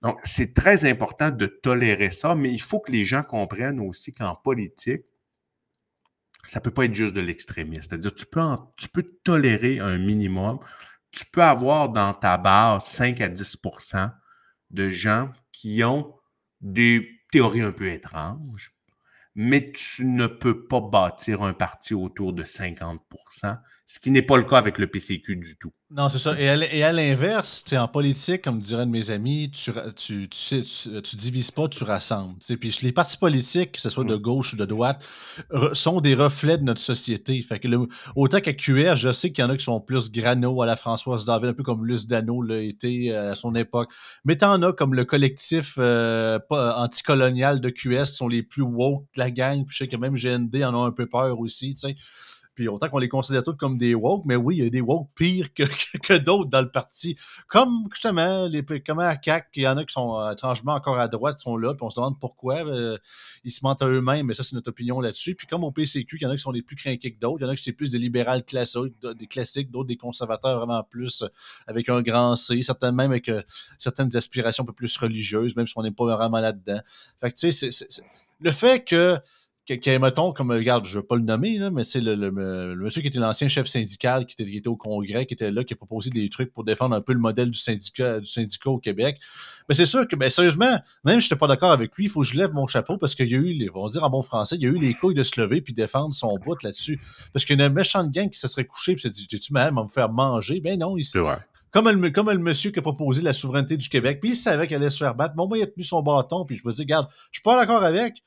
[0.01, 4.13] Donc, c'est très important de tolérer ça, mais il faut que les gens comprennent aussi
[4.13, 5.03] qu'en politique,
[6.47, 7.83] ça ne peut pas être juste de l'extrémisme.
[7.83, 8.41] C'est-à-dire, tu peux,
[8.75, 10.59] tu peux tolérer un minimum.
[11.11, 14.13] Tu peux avoir dans ta base 5 à 10%
[14.69, 16.15] de gens qui ont
[16.61, 18.73] des théories un peu étranges,
[19.35, 23.01] mais tu ne peux pas bâtir un parti autour de 50
[23.91, 25.73] ce qui n'est pas le cas avec le PCQ du tout.
[25.89, 26.39] Non, c'est ça.
[26.39, 26.47] Et
[26.81, 31.83] à, l'inverse, en politique, comme dirait de mes amis, tu, tu, tu, divises pas, tu
[31.83, 32.39] rassembles.
[32.57, 34.21] Puis les partis politiques, que ce soit de mm.
[34.21, 35.05] gauche ou de droite,
[35.73, 37.41] sont des reflets de notre société.
[37.41, 37.67] Fait que
[38.15, 40.77] autant qu'à QS, je sais qu'il y en a qui sont plus grano à la
[40.77, 43.91] Françoise David, un peu comme Luce Dano l'a été euh, à son époque.
[44.23, 49.03] Mais t'en as comme le collectif euh, anticolonial de QS qui sont les plus woke
[49.15, 49.65] de la gang.
[49.65, 51.75] Puis je sais que même GND en a un peu peur aussi.
[52.67, 55.09] Autant qu'on les considère tous comme des woke, mais oui, il y a des woke
[55.15, 55.63] pires que,
[56.03, 57.17] que, d'autres dans le parti.
[57.47, 60.99] Comme justement, les, comme à CAC, il y en a qui sont euh, étrangement encore
[60.99, 62.65] à droite, sont là, puis on se demande pourquoi.
[62.65, 62.97] Euh,
[63.43, 65.35] ils se mentent à eux-mêmes, mais ça, c'est notre opinion là-dessus.
[65.35, 67.39] Puis comme au PCQ, il y en a qui sont les plus craqués que d'autres.
[67.41, 70.57] Il y en a qui c'est plus des libérales classiques, des classiques, d'autres des conservateurs
[70.57, 71.27] vraiment plus euh,
[71.67, 73.29] avec un grand C, certains même avec
[73.77, 76.81] certaines aspirations un peu plus religieuses, même si on n'est pas vraiment là-dedans.
[77.19, 78.03] Fait que tu sais, c'est
[78.41, 79.19] le fait que
[79.79, 82.75] qui, mettons, comme, regarde, je ne veux pas le nommer, là, mais c'est le, le,
[82.75, 85.77] monsieur qui était l'ancien chef syndical, qui était, au Congrès, qui était là, qui a
[85.77, 89.19] proposé des trucs pour défendre un peu le modèle du syndicat, du syndicat au Québec.
[89.69, 92.09] Mais c'est sûr que, ben, sérieusement, même si je n'étais pas d'accord avec lui, il
[92.09, 94.03] faut que je lève mon chapeau parce qu'il y a eu, les, on va dire
[94.03, 96.37] en bon français, il y a eu les couilles de se lever puis défendre son
[96.37, 96.99] bout là-dessus.
[97.33, 99.53] Parce qu'il y a une méchante gang qui se serait couché puis s'est dit, tu
[99.53, 100.59] mal à me faire manger?
[100.59, 101.05] Ben non, il
[101.71, 104.67] comme le, comme le monsieur qui a proposé la souveraineté du Québec, puis il savait
[104.67, 105.35] qu'elle allait se faire battre.
[105.35, 107.57] Bon, moi, il a tenu son bâton, puis je me dis, regarde, je suis pas
[107.57, 108.21] d'accord avec,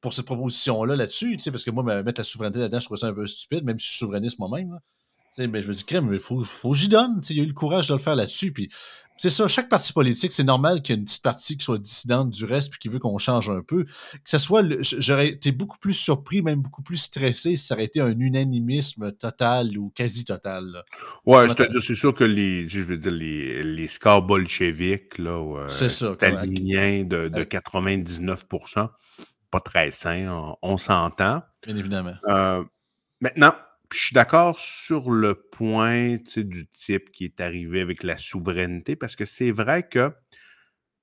[0.00, 3.14] pour cette proposition-là là-dessus, parce que moi, mettre la souveraineté là-dedans, je trouve ça un
[3.14, 4.78] peu stupide, même si je suis souverainiste moi-même.
[5.38, 7.20] Mais je me dis, crème, il faut, faut que j'y donne.
[7.30, 8.52] Il y a eu le courage de le faire là-dessus.
[8.52, 8.68] Puis
[9.16, 11.78] c'est ça, chaque parti politique, c'est normal qu'il y ait une petite partie qui soit
[11.78, 13.84] dissidente du reste puis qui veut qu'on change un peu.
[13.84, 13.90] Que
[14.24, 18.00] ce soit, j'aurais été beaucoup plus surpris, même beaucoup plus stressé si ça aurait été
[18.00, 20.82] un unanimisme total ou quasi total.
[21.26, 25.18] Ouais, je te dis, c'est sûr que les, je veux dire, les, les scores bolcheviques,
[25.18, 28.46] là, euh, c'est ça, de, de 99
[29.50, 31.42] pas très sain, on, s'entend.
[31.66, 32.14] Bien évidemment.
[32.24, 32.64] Euh,
[33.20, 33.54] maintenant,
[33.92, 39.16] je suis d'accord sur le point du type qui est arrivé avec la souveraineté, parce
[39.16, 40.12] que c'est vrai que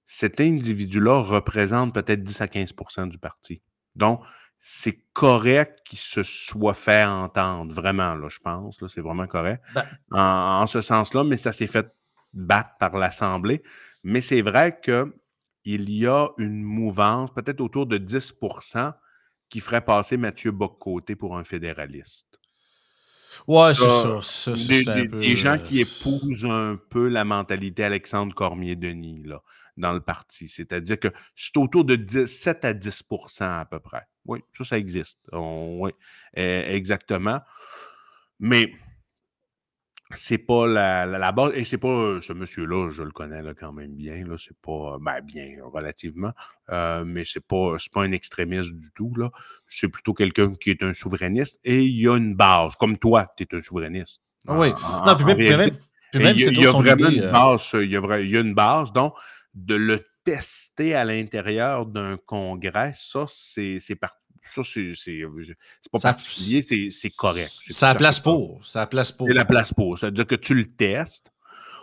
[0.05, 3.61] cet individu-là représente peut-être 10 à 15% du parti.
[3.95, 4.21] Donc,
[4.59, 8.79] c'est correct qu'il se soit fait entendre, vraiment, là, je pense.
[8.87, 11.87] C'est vraiment correct ben en, ce sens-là, mais ça s'est fait
[12.33, 13.61] battre par l'Assemblée.
[14.03, 15.13] Mais c'est vrai que
[15.73, 18.93] il y a une mouvance, peut-être autour de 10%
[19.49, 22.39] qui ferait passer Mathieu Boccoté pour un fédéraliste.
[23.47, 23.89] Ouais, c'est
[24.21, 24.53] ça.
[24.53, 29.43] des, gens qui épousent un peu la mentalité Alexandre Cormier-Denis là,
[29.75, 30.47] dans le parti.
[30.47, 34.07] C'est-à-dire que c'est autour de 7 à 10% à peu près.
[34.25, 35.19] Oui, ça, ça existe.
[35.33, 35.91] oui,
[36.37, 37.41] e, exactement.
[38.39, 38.71] Mais
[40.15, 41.51] c'est pas la, la, base.
[41.55, 44.25] Et c'est pas ce monsieur-là, je le connais là, quand même bien.
[44.25, 46.31] Là, c'est pas ben, bien relativement.
[46.69, 49.11] Euh, mais c'est pas, pas un extrémiste du tout.
[49.17, 49.29] Là.
[49.65, 51.59] C'est plutôt quelqu'un qui est un souverainiste.
[51.65, 52.75] Et il y a une base.
[52.75, 54.21] Comme toi, tu es un souverainiste.
[54.47, 54.69] oui.
[55.05, 57.69] non, puis même, il y a, vraiment une base.
[57.73, 58.93] Il y a, il y a une base.
[58.93, 59.13] Donc,
[59.53, 67.09] de le tester à l'intérieur d'un congrès, ça, c'est parti ça, c'est pas particulier, c'est
[67.11, 67.51] correct.
[67.69, 68.65] Ça place pour.
[68.65, 69.27] Ça place pour.
[69.27, 69.97] C'est la place pour.
[69.97, 71.31] Ça veut dire que tu le testes.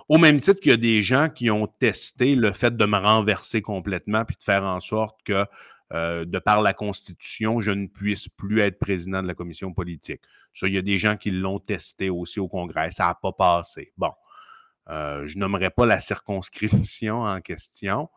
[0.08, 2.98] Au même titre qu'il y a des gens qui ont testé le fait de me
[2.98, 5.46] renverser complètement puis de faire en sorte que,
[5.94, 10.20] euh, de par la Constitution, je ne puisse plus être président de la commission politique.
[10.52, 12.90] Ça, il y a des gens qui l'ont testé aussi au Congrès.
[12.90, 13.92] Ça n'a pas passé.
[13.96, 14.12] Bon.
[14.90, 18.10] Euh, je nommerai pas la circonscription en question,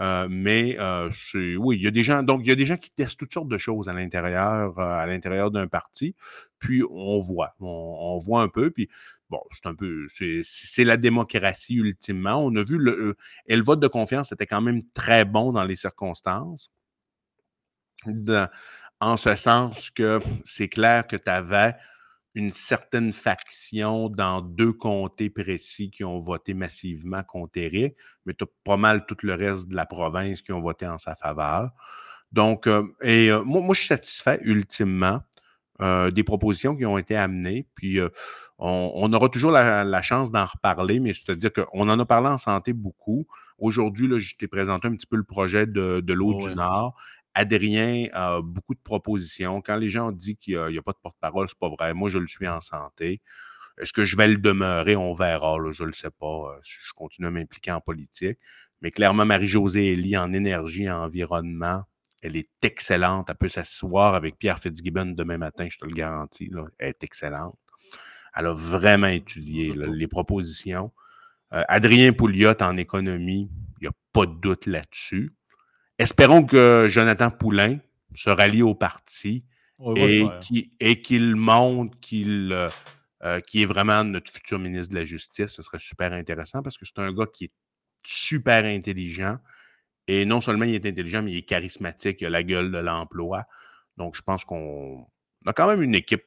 [0.00, 1.10] euh, mais euh,
[1.58, 3.32] oui, il y a des gens, donc il y a des gens qui testent toutes
[3.32, 6.16] sortes de choses à l'intérieur, euh, à l'intérieur d'un parti.
[6.58, 8.70] Puis on voit, on, voit un peu.
[8.70, 8.88] Puis
[9.30, 12.44] bon, c'est un peu, c'est la démocratie ultimement.
[12.44, 13.16] On a vu le,
[13.46, 16.70] et le vote de confiance était quand même très bon dans les circonstances.
[19.00, 21.74] en ce sens que c'est clair que tu avais
[22.34, 27.94] une certaine faction dans deux comtés précis qui ont voté massivement contre Éric,
[28.26, 30.98] mais tu as pas mal tout le reste de la province qui ont voté en
[30.98, 31.70] sa faveur.
[32.32, 35.20] Donc, euh, et euh, moi, moi, je suis satisfait ultimement
[35.80, 37.68] euh, des propositions qui ont été amenées.
[37.76, 38.00] Puis,
[38.58, 42.72] on, aura toujours la, chance d'en reparler, mais c'est-à-dire qu'on en a parlé en santé
[42.72, 43.26] beaucoup.
[43.58, 46.96] Aujourd'hui, je t'ai présenté un petit peu le projet de, de l'eau du Nord.
[47.34, 49.60] Adrien a beaucoup de propositions.
[49.60, 51.94] Quand les gens dit qu'il n'y a, pas de porte-parole, c'est pas vrai.
[51.94, 53.20] Moi, je le suis en santé.
[53.78, 54.94] Est-ce que je vais le demeurer?
[54.96, 55.56] On verra.
[55.72, 58.38] je ne le sais pas si je continue à m'impliquer en politique.
[58.80, 61.82] Mais clairement, Marie-Josée Elie, en énergie, en environnement,
[62.22, 63.28] elle est excellente.
[63.28, 66.50] Elle peut s'asseoir avec Pierre Fitzgibbon demain matin, je te le garantis.
[66.78, 67.58] Elle est excellente.
[68.36, 70.92] Elle a vraiment étudié les propositions.
[71.50, 75.30] Adrien Pouliot en économie, il n'y a pas de doute là-dessus.
[75.98, 77.78] Espérons que Jonathan Poulain
[78.14, 79.44] se rallie au parti
[80.80, 82.68] et qu'il montre qu'il euh,
[83.24, 85.48] euh, est vraiment notre futur ministre de la Justice.
[85.48, 87.52] Ce serait super intéressant parce que c'est un gars qui est
[88.04, 89.38] super intelligent.
[90.06, 92.78] Et non seulement il est intelligent, mais il est charismatique, il a la gueule de
[92.78, 93.46] l'emploi.
[93.96, 95.06] Donc, je pense qu'on
[95.46, 96.24] a quand même une équipe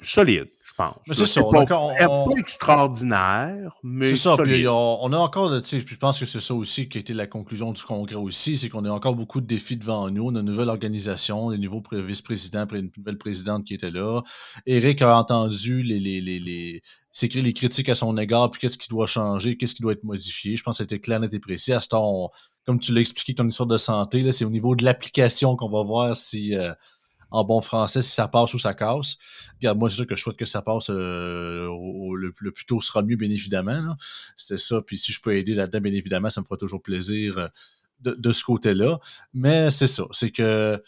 [0.00, 0.96] solide pense.
[1.12, 1.42] c'est ça.
[1.42, 4.10] Pas, pas extraordinaire, mais.
[4.10, 4.36] C'est ça.
[4.36, 7.72] Puis on, a encore, je pense que c'est ça aussi qui a été la conclusion
[7.72, 10.26] du congrès aussi, c'est qu'on a encore beaucoup de défis devant nous.
[10.26, 14.22] On a une nouvelle organisation, des nouveaux vice-présidents, une nouvelle présidente qui était là.
[14.66, 16.82] Eric a entendu les, les, les, les
[17.22, 20.56] les critiques à son égard, puis qu'est-ce qui doit changer, qu'est-ce qui doit être modifié.
[20.56, 21.72] Je pense que c'était clair, net et précis.
[21.72, 22.30] À ce temps,
[22.66, 25.82] comme tu l'as expliqué, ton histoire de santé, c'est au niveau de l'application qu'on va
[25.84, 26.56] voir si.
[26.56, 26.72] Euh,
[27.34, 29.16] en bon français si ça passe ou ça casse.
[29.56, 31.68] Regarde, moi, c'est sûr que je souhaite que ça passe euh,
[32.16, 33.96] le, plus tôt sera mieux, bien évidemment.
[34.36, 34.80] C'est ça.
[34.82, 37.48] Puis si je peux aider là-dedans, bien évidemment, ça me fera toujours plaisir euh,
[38.00, 39.00] de, ce côté-là.
[39.32, 40.04] Mais c'est ça.
[40.12, 40.80] C'est que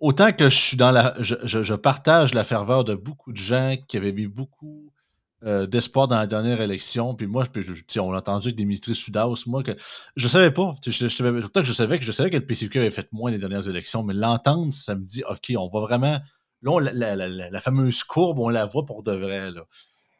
[0.00, 1.14] autant que je suis dans la.
[1.20, 4.90] je, partage la ferveur de beaucoup de gens qui avaient mis beaucoup
[5.44, 7.14] euh, d'espoir dans la dernière élection.
[7.14, 9.72] Puis moi, je, on a entendu avec Dimitri Soudas, moi, que
[10.16, 10.74] je savais pas.
[10.84, 13.38] Je, je, que je savais que je savais que le PCQ avait fait moins les
[13.38, 16.20] dernières élections, mais l'entendre, ça me dit OK, on va vraiment.
[16.62, 19.50] Là, la, fameuse courbe, on la voit pour de vrai.
[19.50, 19.64] Là.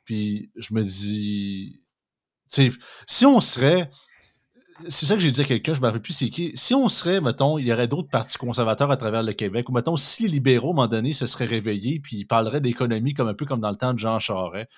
[0.05, 1.81] Puis je me dis.
[3.07, 3.89] Si on serait
[4.89, 6.53] c'est ça que j'ai dit à quelqu'un, je ne me rappelle plus c'est qui.
[6.55, 9.73] Si on serait, mettons, il y aurait d'autres partis conservateurs à travers le Québec, ou
[9.73, 13.15] mettons, si les libéraux, à un moment donné, se seraient réveillés, puis ils parleraient d'économie
[13.15, 14.69] comme un peu comme dans le temps de Jean Charest.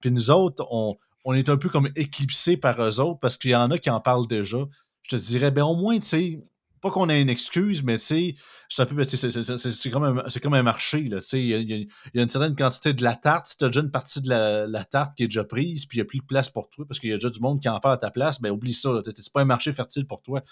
[0.00, 3.50] Puis nous autres, on, on est un peu comme éclipsés par eux autres parce qu'il
[3.50, 4.58] y en a qui en parlent déjà.
[5.02, 6.40] Je te dirais, ben au moins, tu sais,
[6.82, 8.34] pas qu'on ait une excuse, mais tu sais,
[8.68, 11.02] c'est comme, un, comme un marché.
[11.02, 13.46] Là, il, y a, il y a une certaine quantité de la tarte.
[13.46, 16.00] Si tu as déjà une partie de la, tarte qui est déjà prise, puis il
[16.00, 17.68] n'y a plus de place pour toi parce qu'il y a déjà du monde qui
[17.68, 19.00] en parle à ta place, ben oublie ça.
[19.14, 20.42] C'est pas un marché fertile pour toi.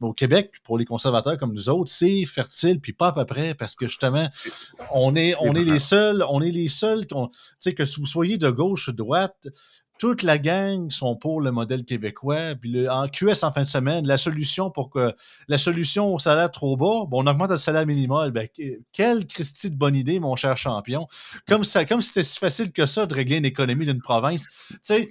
[0.00, 3.24] Mais au Québec, pour les conservateurs comme nous autres, c'est fertile, puis pas à peu
[3.24, 4.28] près, parce que justement,
[4.92, 8.50] on est, on est les seuls, on est les seuls, que si vous soyez de
[8.50, 9.48] gauche ou de droite,
[9.98, 12.54] toute la gang sont pour le modèle québécois.
[12.60, 15.14] Puis le, en QS en fin de semaine, la solution pour que
[15.48, 18.30] la solution au salaire trop bas, bon, on augmente le salaire minimal.
[18.30, 18.48] Ben,
[18.92, 21.08] quelle Christie de bonne idée, mon cher champion.
[21.48, 24.46] Comme ça, comme c'était si facile que ça de régler une économie d'une province.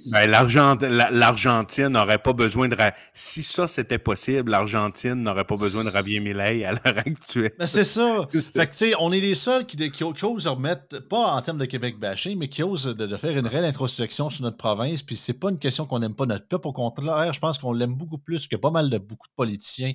[0.07, 2.75] Ben, L'Argentine n'aurait pas besoin de.
[3.13, 7.53] Si ça c'était possible, l'Argentine n'aurait pas besoin de Rabier Millet à l'heure actuelle.
[7.57, 8.25] Ben, c'est ça.
[8.31, 11.57] fait que, tu sais, on est les seuls qui, qui, osent remettre, pas en termes
[11.57, 14.74] de Québec bashing, mais qui osent de, de faire une réelle introspection sur notre province
[15.05, 16.67] puis c'est pas une question qu'on n'aime pas notre peuple.
[16.67, 19.93] Au contraire, je pense qu'on l'aime beaucoup plus que pas mal de beaucoup de politiciens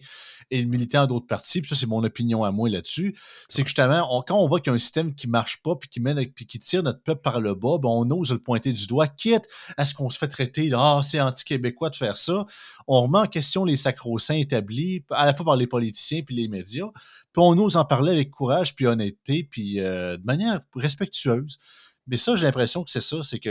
[0.51, 1.61] et de militants d'autres partis.
[1.61, 3.17] Puis ça, c'est mon opinion à moi là-dessus.
[3.49, 5.89] C'est que justement, quand on voit qu'il y a un système qui marche pas, puis
[5.89, 8.73] qui mène, puis qui tire notre peuple par le bas, ben on ose le pointer
[8.73, 12.47] du doigt, quitte à ce qu'on se fait traiter ah, c'est anti-québécois de faire ça.
[12.87, 16.49] On remet en question les sacro-saints établis, à la fois par les politiciens puis les
[16.49, 16.89] médias.
[17.33, 21.59] Puis on ose en parler avec courage puis honnêteté, puis euh, de manière respectueuse.
[22.07, 23.51] Mais ça, j'ai l'impression que c'est ça, c'est que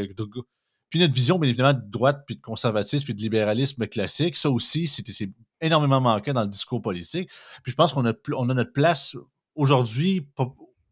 [0.89, 4.49] puis notre vision, bien évidemment, de droite, puis de conservatisme, puis de libéralisme classique, ça
[4.49, 5.29] aussi, c'est
[5.61, 7.29] énormément manqué dans le discours politique.
[7.63, 9.15] Puis je pense qu'on a, on a notre place
[9.55, 10.27] aujourd'hui,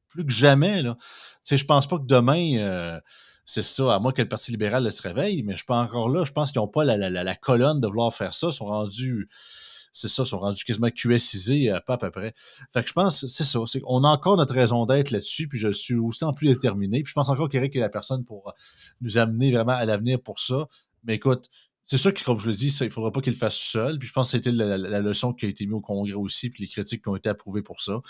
[0.09, 0.81] plus que jamais.
[0.81, 0.97] Là.
[1.49, 2.99] Je pense pas que demain, euh,
[3.45, 6.09] c'est ça, à moins que le Parti libéral se réveille, mais je suis pas encore
[6.09, 6.23] là.
[6.25, 8.47] Je pense qu'ils n'ont pas la, la, colonne de vouloir faire ça.
[8.47, 9.29] Ils sont rendus
[9.97, 12.33] c'est ça, sont rendus quasiment QSisés, euh, pas à peu près.
[12.73, 15.71] Fait que je pense, c'est ça, on a encore notre raison d'être là-dessus, puis je
[15.71, 17.03] suis aussi en plus déterminé.
[17.03, 18.51] Puis je pense encore qu'Eric est la personne pour euh,
[19.01, 20.67] nous amener vraiment à l'avenir pour ça.
[21.03, 21.49] Mais écoute,
[21.83, 23.97] c'est sûr que, comme je le dis, il ne faudra pas qu'il le fasse seul.
[23.97, 26.49] Puis je pense que c'était la, la, leçon qui a été mise au Congrès aussi,
[26.49, 28.01] puis les critiques qui ont été approuvées pour ça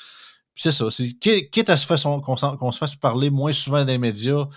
[0.57, 0.89] c'est ça.
[0.89, 1.87] C'est, quitte à se
[2.55, 4.47] qu'on, se fasse parler moins souvent des médias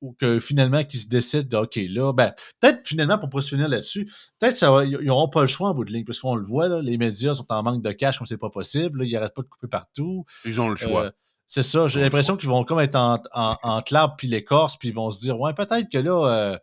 [0.00, 3.68] ou que finalement qu'ils se décident de OK, là, ben, peut-être finalement, pour se finir
[3.68, 6.68] là-dessus, peut-être qu'ils n'auront pas le choix en bout de ligne, parce qu'on le voit,
[6.68, 9.06] là, les médias sont en manque de cash comme c'est pas possible.
[9.06, 10.26] ils n'arrêtent pas de couper partout.
[10.44, 11.04] Ils ont le choix.
[11.04, 11.10] Euh,
[11.46, 11.88] c'est ça.
[11.88, 15.10] J'ai l'impression qu'ils vont comme être en, en, entre l'arbre puis l'écorce, puis ils vont
[15.10, 16.26] se dire Ouais, peut-être que là.
[16.26, 16.58] Euh,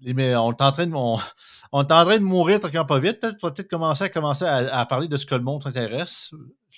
[0.00, 1.18] les, on est en train de, on,
[1.72, 3.20] on est en train de mourir tant pas vite.
[3.20, 6.32] Peut-être, faut peut-être commencer à commencer à, parler de ce que le monde intéresse.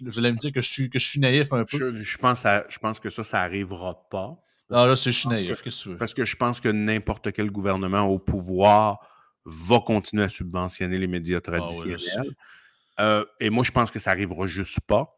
[0.04, 1.96] Je vais me dire que je suis, que je suis naïf un peu.
[1.96, 4.38] Je, pense, je pense que ça, ça n'arrivera pas.
[4.68, 5.48] Non, là, c'est je suis naïf.
[5.48, 5.96] Qu'est-ce que tu veux?
[5.96, 8.98] Parce que je pense que n'importe quel gouvernement au pouvoir
[9.44, 12.34] va continuer à subventionner les médias ah traditionnels.
[13.00, 15.16] euh, et moi, je pense que ça n'arrivera juste pas.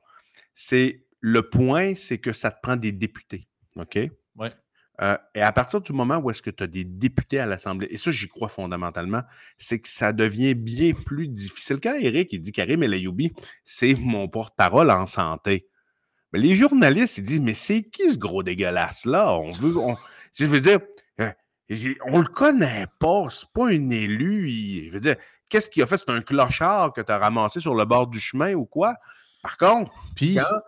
[0.55, 3.49] C'est le point, c'est que ça te prend des députés.
[3.77, 3.99] OK?
[4.37, 4.53] Ouais.
[5.01, 7.87] Euh, et à partir du moment où est-ce que tu as des députés à l'Assemblée,
[7.91, 9.23] et ça, j'y crois fondamentalement,
[9.57, 11.79] c'est que ça devient bien plus difficile.
[11.81, 13.33] Quand Eric il dit Karim El Ayoubi,
[13.65, 15.69] c'est mon porte-parole en santé.
[16.33, 19.35] Mais les journalistes, ils disent Mais c'est qui ce gros dégueulasse-là?
[19.35, 19.75] On veut.
[20.37, 20.81] je veux dire,
[21.21, 21.31] euh,
[22.07, 24.51] on le connaît pas, c'est pas un élu.
[24.87, 25.17] je veux dire,
[25.49, 25.97] qu'est-ce qu'il a fait?
[25.97, 28.97] C'est un clochard que tu as ramassé sur le bord du chemin ou quoi?
[29.43, 30.61] Par contre, Puis, quand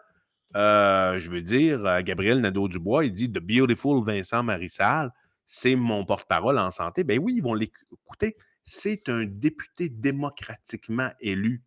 [0.57, 5.13] euh, je veux dire, euh, Gabriel Nadeau-Dubois, il dit The Beautiful Vincent Marissal,
[5.47, 7.05] c'est mon porte-parole en santé.
[7.05, 8.37] Ben oui, ils vont l'écouter.
[8.65, 11.63] C'est un député démocratiquement élu.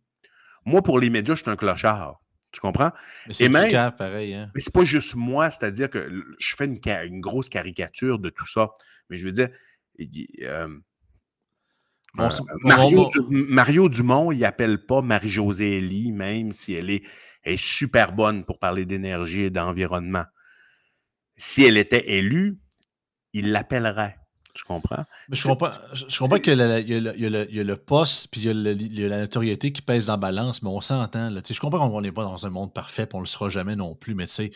[0.64, 2.20] Moi, pour les médias, je suis un clochard.
[2.50, 2.92] Tu comprends?
[3.26, 4.32] Mais c'est même, pareil.
[4.32, 4.50] Hein?
[4.54, 6.08] Mais c'est pas juste moi, c'est-à-dire que
[6.38, 8.70] je fais une, grosse caricature de tout ça.
[9.10, 9.48] Mais je veux dire,
[10.42, 10.68] euh,
[12.14, 17.02] Mario, Dumont, il n'appelle pas Marie-Josée Elie, même si elle est
[17.44, 20.24] est super bonne pour parler d'énergie et d'environnement.
[21.36, 22.60] Si elle était élue,
[23.32, 24.16] il l'appellerait.
[24.54, 25.04] Tu comprends?
[25.30, 29.72] je comprends, je comprends qu'il y, a le poste puis il y a, la notoriété
[29.72, 31.30] qui pèse en balance, mais on s'entend.
[31.30, 33.74] Je comprends qu'on n'est pas dans un monde parfait et on ne le sera jamais
[33.74, 34.52] non plus, mais tu sais,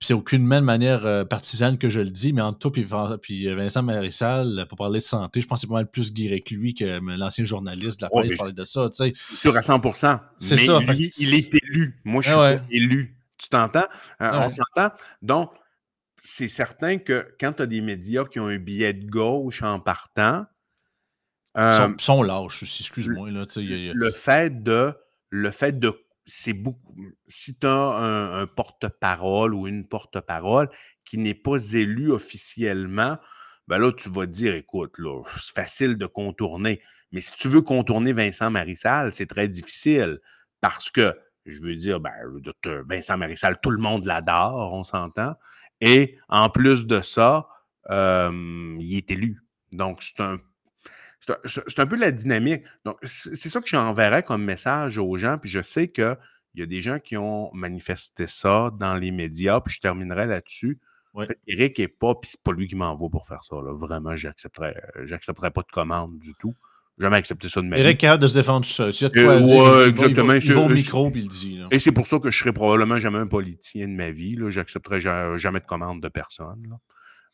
[0.00, 3.82] c'est aucunement de manière euh, partisane que je le dis, mais entre toi puis, Vincent
[3.82, 6.74] Marissal, pour parler de santé, je pense que c'est pas mal plus guiré que lui
[6.74, 8.88] que l'ancien journaliste de la presse parler de ça.
[8.90, 9.12] Tu sais.
[9.14, 10.80] Sûr à 100% C'est ça.
[11.18, 12.00] il est élu.
[12.04, 13.16] Moi, je ah suis élu.
[13.38, 13.86] Tu t'entends?
[14.20, 14.94] Euh, on s'entend?
[15.22, 15.50] Donc,
[16.16, 19.80] c'est certain que quand tu as des médias qui ont un billet de gauche en
[19.80, 20.44] partant.
[21.56, 23.30] Euh, ils sont, lâches aussi, excuse-moi.
[23.30, 24.94] Le fait de
[25.30, 25.92] le fait de
[26.28, 26.94] c'est beaucoup.
[27.26, 30.68] Si tu as un, porte-parole ou une porte-parole
[31.04, 33.18] qui n'est pas élu officiellement,
[33.66, 34.94] ben là, tu vas dire, écoute,
[35.40, 36.80] c'est facile de contourner.
[37.12, 40.20] Mais si tu veux contourner Vincent Marissal, c'est très difficile
[40.60, 41.16] parce que,
[41.46, 42.12] je veux dire, ben,
[42.86, 45.34] Vincent Marissal, tout le monde l'adore, on s'entend.
[45.80, 47.48] Et en plus de ça,
[47.88, 49.42] il est élu.
[49.72, 50.38] Donc, c'est un
[51.44, 52.62] c'est un peu la dynamique.
[52.84, 55.38] Donc, c'est ça que j'enverrais comme message aux gens.
[55.38, 56.16] Puis je sais qu'il
[56.54, 59.60] y a des gens qui ont manifesté ça dans les médias.
[59.60, 60.78] Puis je terminerai là-dessus.
[61.46, 63.56] Eric n'est pas, puis c'est pas lui qui m'envoie pour faire ça.
[63.56, 66.54] Vraiment, j'accepterais, j'accepterais pas de commande du tout.
[67.00, 67.82] Jamais accepté ça de ma vie.
[67.82, 68.92] Eric a de se défendre tout seul.
[69.12, 70.32] Quoi ouais, exactement.
[70.32, 71.62] Il va, au micro, puis il dit.
[71.70, 74.36] Et c'est pour ça que je serai probablement jamais un politicien de ma vie.
[74.48, 76.66] J'accepterai jamais de commande de personne.
[76.68, 76.76] Là.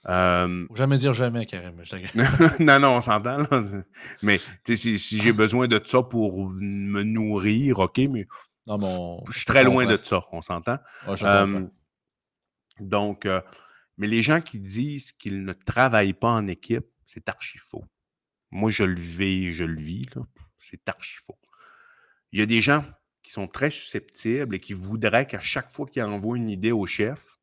[0.06, 1.82] Euh, jamais dire jamais, carrément.
[2.60, 3.46] non, non, on s'entend.
[4.22, 8.26] Mais si, si j'ai besoin de ça pour me nourrir, OK, mais
[8.66, 10.78] je suis très loin de ça, on s'entend.
[11.08, 11.66] Euh,
[12.80, 13.40] donc, euh,
[13.96, 17.84] mais les gens qui disent qu'ils ne travaillent pas en équipe, c'est archi faux.
[18.50, 20.06] Moi, je le vis, je le vis,
[20.58, 21.38] c'est archi faux.
[22.32, 22.84] Il y a des gens
[23.22, 26.86] qui sont très susceptibles et qui voudraient qu'à chaque fois qu'ils envoient une idée au
[26.86, 27.33] chef,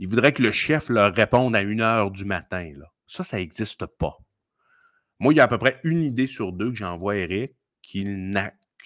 [0.00, 2.72] il voudrait que le chef leur réponde à une heure du matin.
[3.06, 4.16] Ça, ça n'existe pas.
[5.18, 7.54] Moi, il y a à peu près une idée sur deux que j'envoie à Eric
[7.82, 8.04] qui,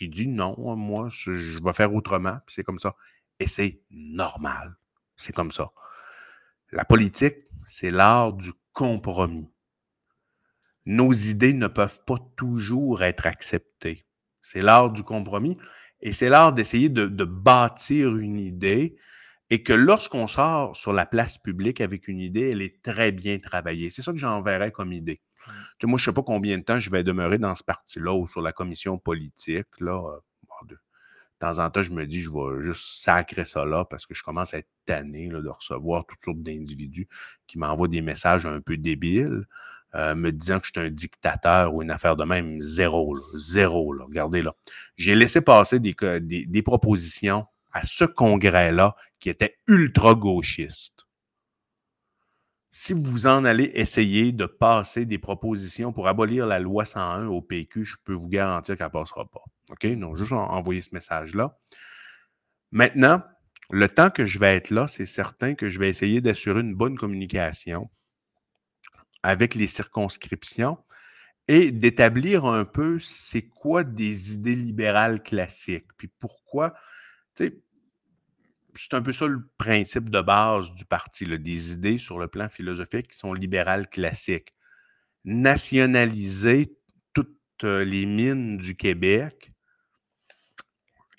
[0.01, 2.97] dit non, moi, je vais faire autrement, puis c'est comme ça.
[3.39, 4.75] Et c'est normal.
[5.17, 5.71] C'est comme ça.
[6.73, 9.49] La politique, c'est l'art du compromis.
[10.85, 14.05] Nos idées ne peuvent pas toujours être acceptées.
[14.43, 15.59] C'est l'art du compromis
[16.01, 18.97] et c'est l'art d'essayer de, de, bâtir une idée
[19.51, 23.39] et que lorsqu'on sort sur la place publique avec une idée, elle est très bien
[23.39, 23.91] travaillée.
[23.91, 25.21] C'est ça que j'enverrais comme idée.
[25.47, 25.87] Mmh.
[25.87, 28.27] moi, je ne sais pas combien de temps je vais demeurer dans ce parti-là ou
[28.27, 29.67] sur la commission politique.
[29.81, 30.79] Là, euh, de,
[31.39, 34.23] temps en temps, je me dis, je vais juste sacrer ça là parce que je
[34.23, 37.09] commence à être tanné de recevoir toutes sortes d'individus
[37.47, 39.47] qui m'envoient des messages un peu débiles.
[39.95, 43.95] Euh, me disant que je suis un dictateur ou une affaire de même, zéro, zéro.
[44.05, 44.53] regardez là.
[44.97, 51.07] J'ai laissé passer des, des propositions à ce congrès-là qui était ultra-gauchiste.
[52.73, 57.41] Si vous en allez essayer de passer des propositions pour abolir la loi 101 au
[57.41, 59.41] PQ, je peux vous garantir qu'elle ne passera pas.
[59.71, 59.87] OK?
[59.99, 61.57] Donc, juste envoyer ce message-là.
[62.71, 63.23] Maintenant,
[63.71, 66.75] le temps que je vais être là, c'est certain que je vais essayer d'assurer une
[66.75, 67.91] bonne communication
[69.23, 70.77] avec les circonscriptions
[71.49, 76.75] et d'établir un peu c'est quoi des idées libérales classiques, puis pourquoi,
[77.35, 77.64] tu sais,
[78.75, 82.49] c'est un peu ça le principe de base du parti, des idées sur le plan
[82.49, 84.53] philosophique qui sont libérales classiques.
[85.25, 86.77] Nationaliser
[87.13, 89.53] toutes euh, les mines du Québec,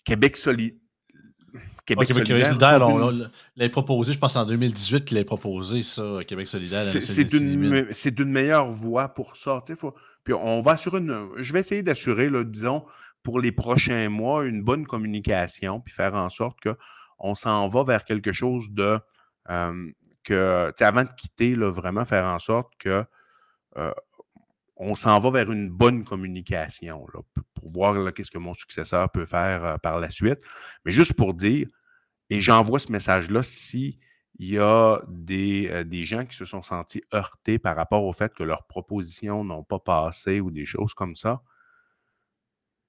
[0.04, 0.78] Québec, solide.
[1.86, 2.88] Québec, solidaire.
[2.88, 6.84] on, l'a proposé, je pense en 2018 qu'il l'a proposé, ça, Québec solidaire.
[6.84, 9.64] C'est une, meilleure voie pour ça.
[10.24, 11.30] puis on va assurer une.
[11.38, 12.86] Je vais essayer d'assurer, disons,
[13.22, 16.76] pour les prochains mois, une bonne communication, puis faire en sorte que
[17.18, 19.00] on s'en va vers quelque chose de
[20.24, 23.06] que, avant de quitter, là, vraiment faire en sorte que
[24.78, 27.06] on s'en va vers une bonne communication
[27.54, 30.40] pour voir qu'est-ce que mon successeur peut faire par la suite.
[30.84, 31.68] Mais juste pour dire,
[32.30, 34.00] et j'envoie ce message-là si
[34.38, 38.34] il y a des, des, gens qui se sont sentis heurtés par rapport au fait
[38.34, 41.42] que leurs propositions n'ont pas passé ou des choses comme ça.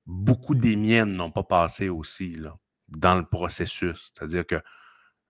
[0.07, 2.57] Beaucoup des miennes n'ont pas passé aussi là,
[2.89, 4.13] dans le processus.
[4.15, 4.57] C'est-à-dire que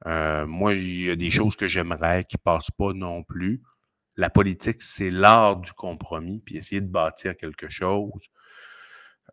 [0.07, 3.63] euh, moi, il y a des choses que j'aimerais qui ne passent pas non plus.
[4.17, 8.29] La politique, c'est l'art du compromis, puis essayer de bâtir quelque chose.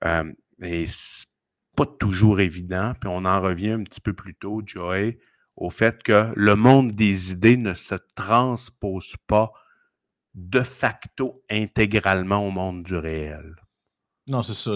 [0.06, 1.28] Euh, et c'est
[1.76, 2.94] pas toujours évident.
[3.00, 5.20] Puis on en revient un petit peu plus tôt, Joey,
[5.56, 9.52] au fait que le monde des idées ne se transpose pas
[10.34, 13.56] de facto intégralement au monde du réel.
[14.28, 14.72] Non, c'est ça.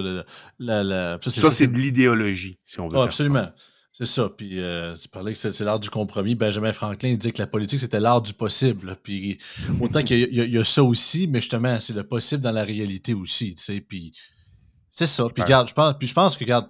[0.60, 2.98] ça, c'est de l'idéologie, si on veut.
[2.98, 3.50] Oh, absolument.
[3.98, 4.30] C'est ça.
[4.30, 6.36] Puis euh, tu parlais que c'est l'art du compromis.
[6.36, 8.96] Benjamin Franklin dit que la politique, c'était l'art du possible.
[9.02, 9.40] Puis
[9.82, 13.56] autant qu'il y, a ça aussi, mais justement, c'est le possible dans la réalité aussi.
[13.56, 14.14] Tu sais, puis
[14.92, 15.28] c'est ça.
[15.34, 16.68] Puis garde, je pense, puis je pense que garde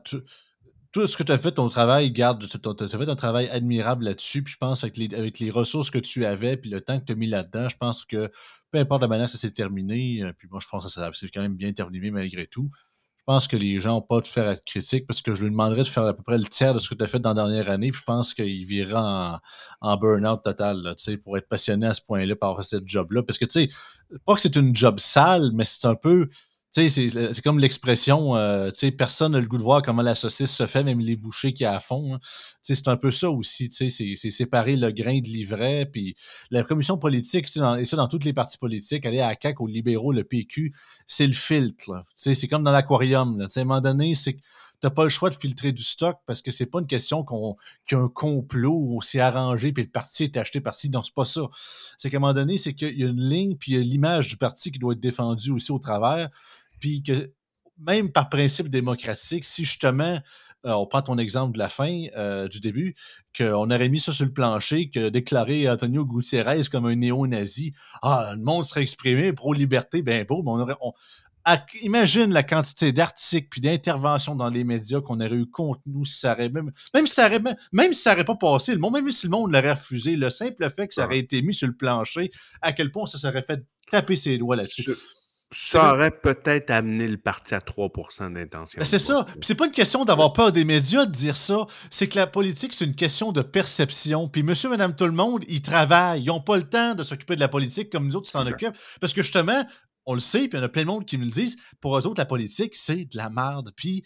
[0.93, 4.05] tout, ce que tu as fait ton travail, garde, tu as fait un travail admirable
[4.05, 4.41] là-dessus.
[4.41, 7.03] Puis je pense avec les, avec les ressources que tu avais, puis le temps que
[7.03, 8.31] tu as mis là-dedans, je pense que
[8.71, 11.29] peu importe la manière ça s'est terminé, euh, puis moi je pense que ça s'est
[11.29, 12.69] quand même bien terminé malgré tout.
[13.27, 15.51] Je pense que les gens n'ont pas de faire être critique parce que je lui
[15.51, 17.33] demanderais de faire à peu près le tiers de ce que tu as fait dans
[17.33, 17.91] la dernière année.
[17.91, 19.41] Puis je pense qu'il vira
[19.81, 20.95] en, burn-out total là,
[21.25, 23.23] pour être passionné à ce point-là par ce job-là.
[23.23, 23.69] Parce que, tu sais,
[24.25, 26.29] pas que c'est une job sale, mais c'est un peu
[26.89, 30.83] c'est comme l'expression, euh, personne n'a le goût de voir comment la saucisse se fait,
[30.83, 32.15] même les bouchers qui à fond.
[32.15, 32.19] Hein.
[32.61, 35.85] C'est un peu ça aussi, c'est séparer le grain de l'ivraie.
[35.91, 36.15] Puis
[36.51, 37.47] la commission politique,
[37.79, 40.73] et ça dans toutes les partis politiques, aller à la CAQ, aux libéraux, le PQ,
[41.05, 42.05] c'est le filtre.
[42.15, 43.41] C'est comme dans l'aquarium.
[43.41, 44.37] À un moment donné, c'est
[44.83, 47.55] n'as pas le choix de filtrer du stock parce que c'est pas une question qu'on
[47.87, 50.89] qu'il y a un complot s'est arrangé puis le parti est acheté par-ci.
[50.89, 51.41] Non, c'est pas ça.
[51.97, 53.83] C'est qu'à un moment donné, c'est qu'il y a une ligne puis il y a
[53.83, 56.29] l'image du parti qui doit être défendue aussi au travers.
[56.79, 57.33] Puis que
[57.79, 60.19] même par principe démocratique, si justement
[60.65, 62.95] euh, on prend ton exemple de la fin, euh, du début,
[63.37, 68.33] qu'on aurait mis ça sur le plancher, que déclaré Antonio Gutiérrez comme un néo-nazi, ah,
[68.35, 70.75] le monde serait exprimé pro-liberté, ben beau, mais on aurait,
[71.81, 76.19] imagine la quantité d'articles puis d'interventions dans les médias qu'on aurait eu contre nous si
[76.19, 78.93] ça aurait même, même si ça aurait, même si ça aurait pas passé, le monde,
[78.93, 81.67] même si le monde l'aurait refusé, le simple fait que ça aurait été mis sur
[81.67, 84.91] le plancher, à quel point ça serait fait taper ses doigts là-dessus.
[85.51, 88.79] Ça aurait peut-être amené le parti à 3% d'intention.
[88.79, 89.23] Ben, c'est ça.
[89.25, 91.65] Puis c'est pas une question d'avoir peur des médias de dire ça.
[91.89, 94.27] C'est que la politique, c'est une question de perception.
[94.27, 96.23] Puis monsieur, madame, tout le monde, ils travaillent.
[96.23, 98.45] Ils n'ont pas le temps de s'occuper de la politique comme nous autres, ils s'en
[98.45, 98.75] occupent.
[98.99, 99.65] Parce que justement,
[100.05, 101.57] on le sait, puis il y en a plein de monde qui me le disent,
[101.79, 103.71] pour eux autres, la politique, c'est de la merde.
[103.75, 104.03] Puis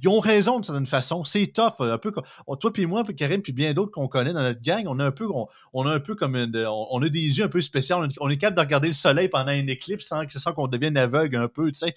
[0.00, 1.24] ils ont raison d'une certaine façon.
[1.24, 1.80] C'est tough.
[1.80, 4.84] Un peu toi puis moi, puis Karim, puis bien d'autres qu'on connaît dans notre gang,
[4.86, 5.28] on a un peu,
[5.72, 7.96] on, a un peu comme on, a des yeux un peu spéciaux.
[8.20, 11.36] On, est capable de regarder le soleil pendant une éclipse sans, sans qu'on devienne aveugle
[11.36, 11.94] un peu, tu sais.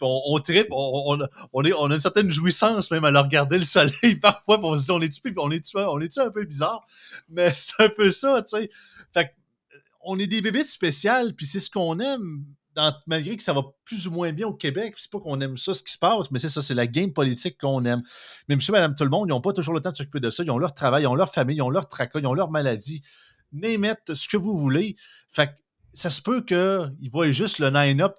[0.00, 4.78] On, on tripe, on, a une certaine jouissance même à regarder le soleil parfois, on
[4.78, 6.86] se dit on est-tu on est, on est un peu bizarre,
[7.28, 8.68] mais c'est un peu ça, tu.
[9.12, 9.34] Fait
[10.02, 12.44] on est des bébés spéciales, puis c'est ce qu'on aime
[13.06, 15.74] malgré que ça va plus ou moins bien au Québec, c'est pas qu'on aime ça,
[15.74, 18.02] ce qui se passe, mais c'est ça, c'est la game politique qu'on aime.
[18.48, 20.30] Mais monsieur, madame, tout le monde, ils n'ont pas toujours le temps de s'occuper de
[20.30, 20.42] ça.
[20.42, 22.50] Ils ont leur travail, ils ont leur famille, ils ont leur tracas, ils ont leur
[22.50, 23.02] maladie.
[23.52, 24.96] N'émettent ce que vous voulez.
[25.28, 25.54] Fait
[25.94, 28.16] ça se peut qu'il voient juste le line-up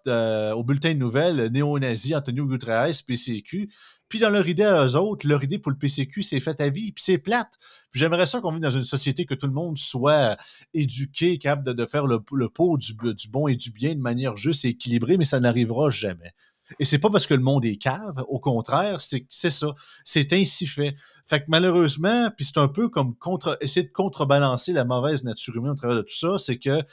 [0.56, 3.70] au bulletin de nouvelles néo-nazi, Antonio Guterres, PCQ.
[4.12, 6.68] Puis dans leur idée à eux autres, leur idée pour le PCQ, c'est fait à
[6.68, 7.58] vie, puis c'est plate.
[7.94, 10.36] J'aimerais ça qu'on vive dans une société que tout le monde soit
[10.74, 12.94] éduqué, capable de, faire le, pot du,
[13.30, 16.34] bon et du bien de manière juste et équilibrée, mais ça n'arrivera jamais.
[16.80, 19.76] Et c'est pas parce que le monde est cave, au contraire, c'est ça.
[20.04, 20.96] C'est ainsi fait.
[21.26, 25.56] Fait que malheureusement, puis c'est un peu comme contre, essayer de contrebalancer la mauvaise nature
[25.56, 26.84] humaine au travers de tout ça, c'est que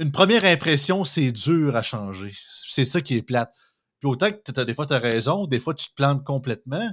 [0.00, 2.34] une première impression, c'est dur à changer.
[2.48, 3.54] C'est ça qui est plate.
[4.00, 6.90] Puis autant que des fois, tu as raison, des fois, tu te plantes complètement.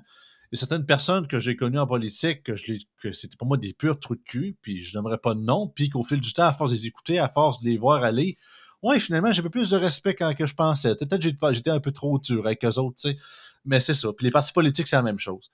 [0.51, 3.47] Il y a certaines personnes que j'ai connues en politique que, je que c'était pour
[3.47, 6.20] moi des purs trous de cul, puis je n'aimerais pas de nom, puis qu'au fil
[6.20, 8.38] du temps, à force de les écouter, à force de les voir aller,
[8.84, 10.93] ouais, finalement, j'ai plus de respect que je pensais.
[10.95, 13.18] Peut-être que j'étais un peu trop dur avec eux autres, tu sais.
[13.64, 14.10] Mais c'est ça.
[14.12, 15.51] Puis les partis politiques, c'est la même chose.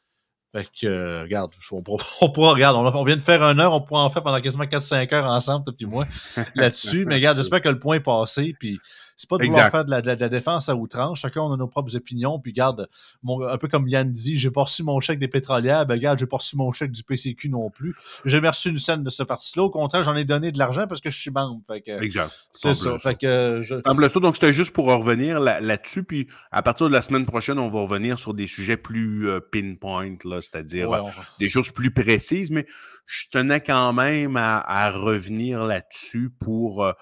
[0.56, 4.04] Fait que, euh, regarde, on pourra, regarde, on, vient de faire une heure, on pourra
[4.04, 6.06] en faire pendant quasiment 4-5 heures ensemble, puis moi,
[6.56, 7.06] là-dessus.
[7.06, 8.80] Mais regarde, j'espère que le point est passé, puis
[9.16, 11.20] c'est pas de vouloir faire de la, défense à outrance.
[11.20, 12.40] Chacun, on a nos propres opinions.
[12.40, 12.88] Puis, garde,
[13.28, 15.86] un peu comme Yann dit, j'ai pas reçu mon chèque des pétrolières.
[15.86, 17.96] Ben, regarde, j'ai pas reçu mon chèque du PCQ non plus.
[18.26, 19.64] J'ai reçu une scène de ce parti-là.
[19.64, 21.62] Au contraire, j'en ai donné de l'argent parce que je suis membre.
[21.86, 22.32] exact.
[22.52, 22.98] C'est ça.
[23.00, 23.76] Fait que, je...
[23.76, 24.20] ça.
[24.20, 26.04] Donc, c'était juste pour revenir là-dessus.
[26.04, 29.40] puis, à partir de la semaine prochaine, on va revenir sur des sujets plus euh,
[29.40, 31.02] pinpoint, c'est-à-dire euh,
[31.40, 32.52] des choses plus précises.
[32.52, 32.66] Mais
[33.06, 36.94] je tenais quand même à, revenir là-dessus pour euh,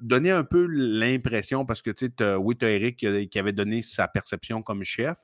[0.00, 3.82] donner un peu l'impression, parce que tu sais, oui, tu as Eric qui, avait donné
[3.82, 5.18] sa perception comme chef,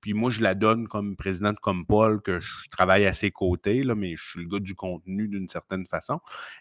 [0.00, 3.82] puis moi, je la donne comme président comme Paul, que je travaille à ses côtés,
[3.82, 6.20] là, mais je suis le gars du contenu d'une certaine façon.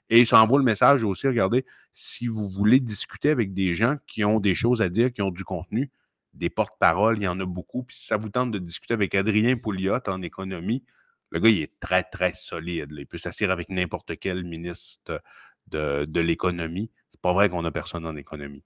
[0.10, 4.26] Et ça envoie le message aussi, regardez, si vous voulez discuter avec des gens qui
[4.26, 5.92] ont des choses à dire, qui ont du contenu,
[6.34, 7.84] des porte-paroles, il y en a beaucoup.
[7.84, 10.84] Puis si ça vous tente de discuter avec Adrien Pouliot en économie,
[11.30, 12.90] le gars, il est très, très solide.
[12.98, 15.22] Il peut s'asseoir avec n'importe quel ministre
[15.68, 16.92] de, de l'économie.
[17.10, 18.64] C'est pas vrai qu'on a personne en économie.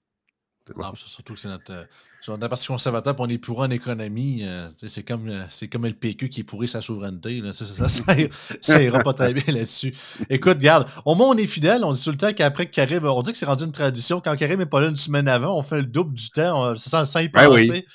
[0.76, 1.88] Non, surtout que c'est notre,
[2.22, 4.44] euh, sur le Parti conservateur, on est pourri en économie.
[4.44, 7.40] Euh, c'est comme, euh, comme le PQ qui est pourri sa souveraineté.
[7.40, 7.88] Là, ça, ça,
[8.60, 9.94] ça, ira pas très bien là-dessus.
[10.30, 11.84] Écoute, regarde, au moins on est fidèle.
[11.84, 14.20] On dit tout le temps qu'après Karim, on dit que c'est rendu une tradition.
[14.20, 16.76] Quand Karim n'est pas là une semaine avant, on fait le double du temps.
[16.76, 17.86] sans, sans y ben penser.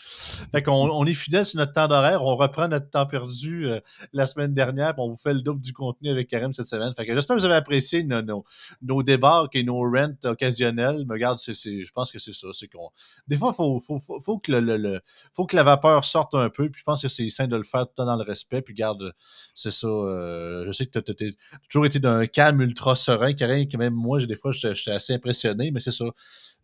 [0.52, 2.24] Fait qu'on on est fidèle sur notre temps d'horaire.
[2.24, 3.68] On reprend notre temps perdu
[4.14, 4.94] la semaine dernière.
[4.98, 6.94] on vous fait le double du contenu avec Karim cette semaine.
[6.96, 8.46] Fait que j'espère que vous avez apprécié nos, nos,
[8.82, 11.06] nos débats et nos rents occasionnels.
[11.08, 12.48] Mais regarde, c'est, je pense que c'est ça.
[12.54, 12.90] C'est qu'on,
[13.28, 15.02] des fois, il faut, faut, faut faut que le,
[15.34, 16.70] faut que la vapeur sorte un peu.
[16.70, 18.62] Puis je pense que c'est sain de le faire tout le dans le respect.
[18.62, 19.14] Puis garde,
[19.56, 19.88] c'est ça.
[19.88, 21.32] Euh, je sais que tu as,
[21.70, 25.80] toujours été d'un calme ultra serein, que même moi, des fois, j'étais assez impressionné, mais
[25.80, 26.06] c'est ça.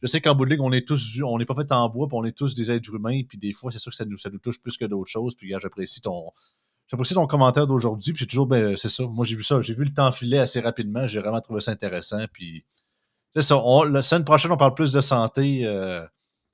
[0.01, 2.07] Je sais qu'en bout de ligne, on est tous, on n'est pas fait en bois,
[2.07, 4.17] puis on est tous des êtres humains, puis des fois, c'est sûr que ça nous,
[4.17, 5.35] ça nous touche plus que d'autres choses.
[5.35, 6.31] Puis j'apprécie ton,
[6.87, 8.13] J'apprécie ton commentaire d'aujourd'hui.
[8.13, 9.03] Puis c'est toujours, ben, c'est ça.
[9.07, 9.61] Moi, j'ai vu ça.
[9.61, 11.07] J'ai vu le temps filer assez rapidement.
[11.07, 12.23] J'ai vraiment trouvé ça intéressant.
[12.31, 12.65] Puis
[13.33, 13.59] c'est ça.
[13.89, 15.65] la semaine prochaine, on parle plus de santé.
[15.65, 16.05] Euh,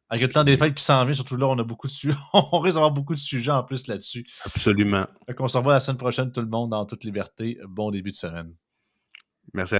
[0.09, 2.17] avec le temps des fêtes qui s'en vient, surtout là, on a beaucoup de sujets.
[2.33, 4.25] on risque d'avoir beaucoup de sujets en plus là-dessus.
[4.45, 5.05] Absolument.
[5.27, 7.59] Fait qu'on se revoit la semaine prochaine, tout le monde, en toute liberté.
[7.67, 8.53] Bon début de semaine.
[9.53, 9.75] Merci.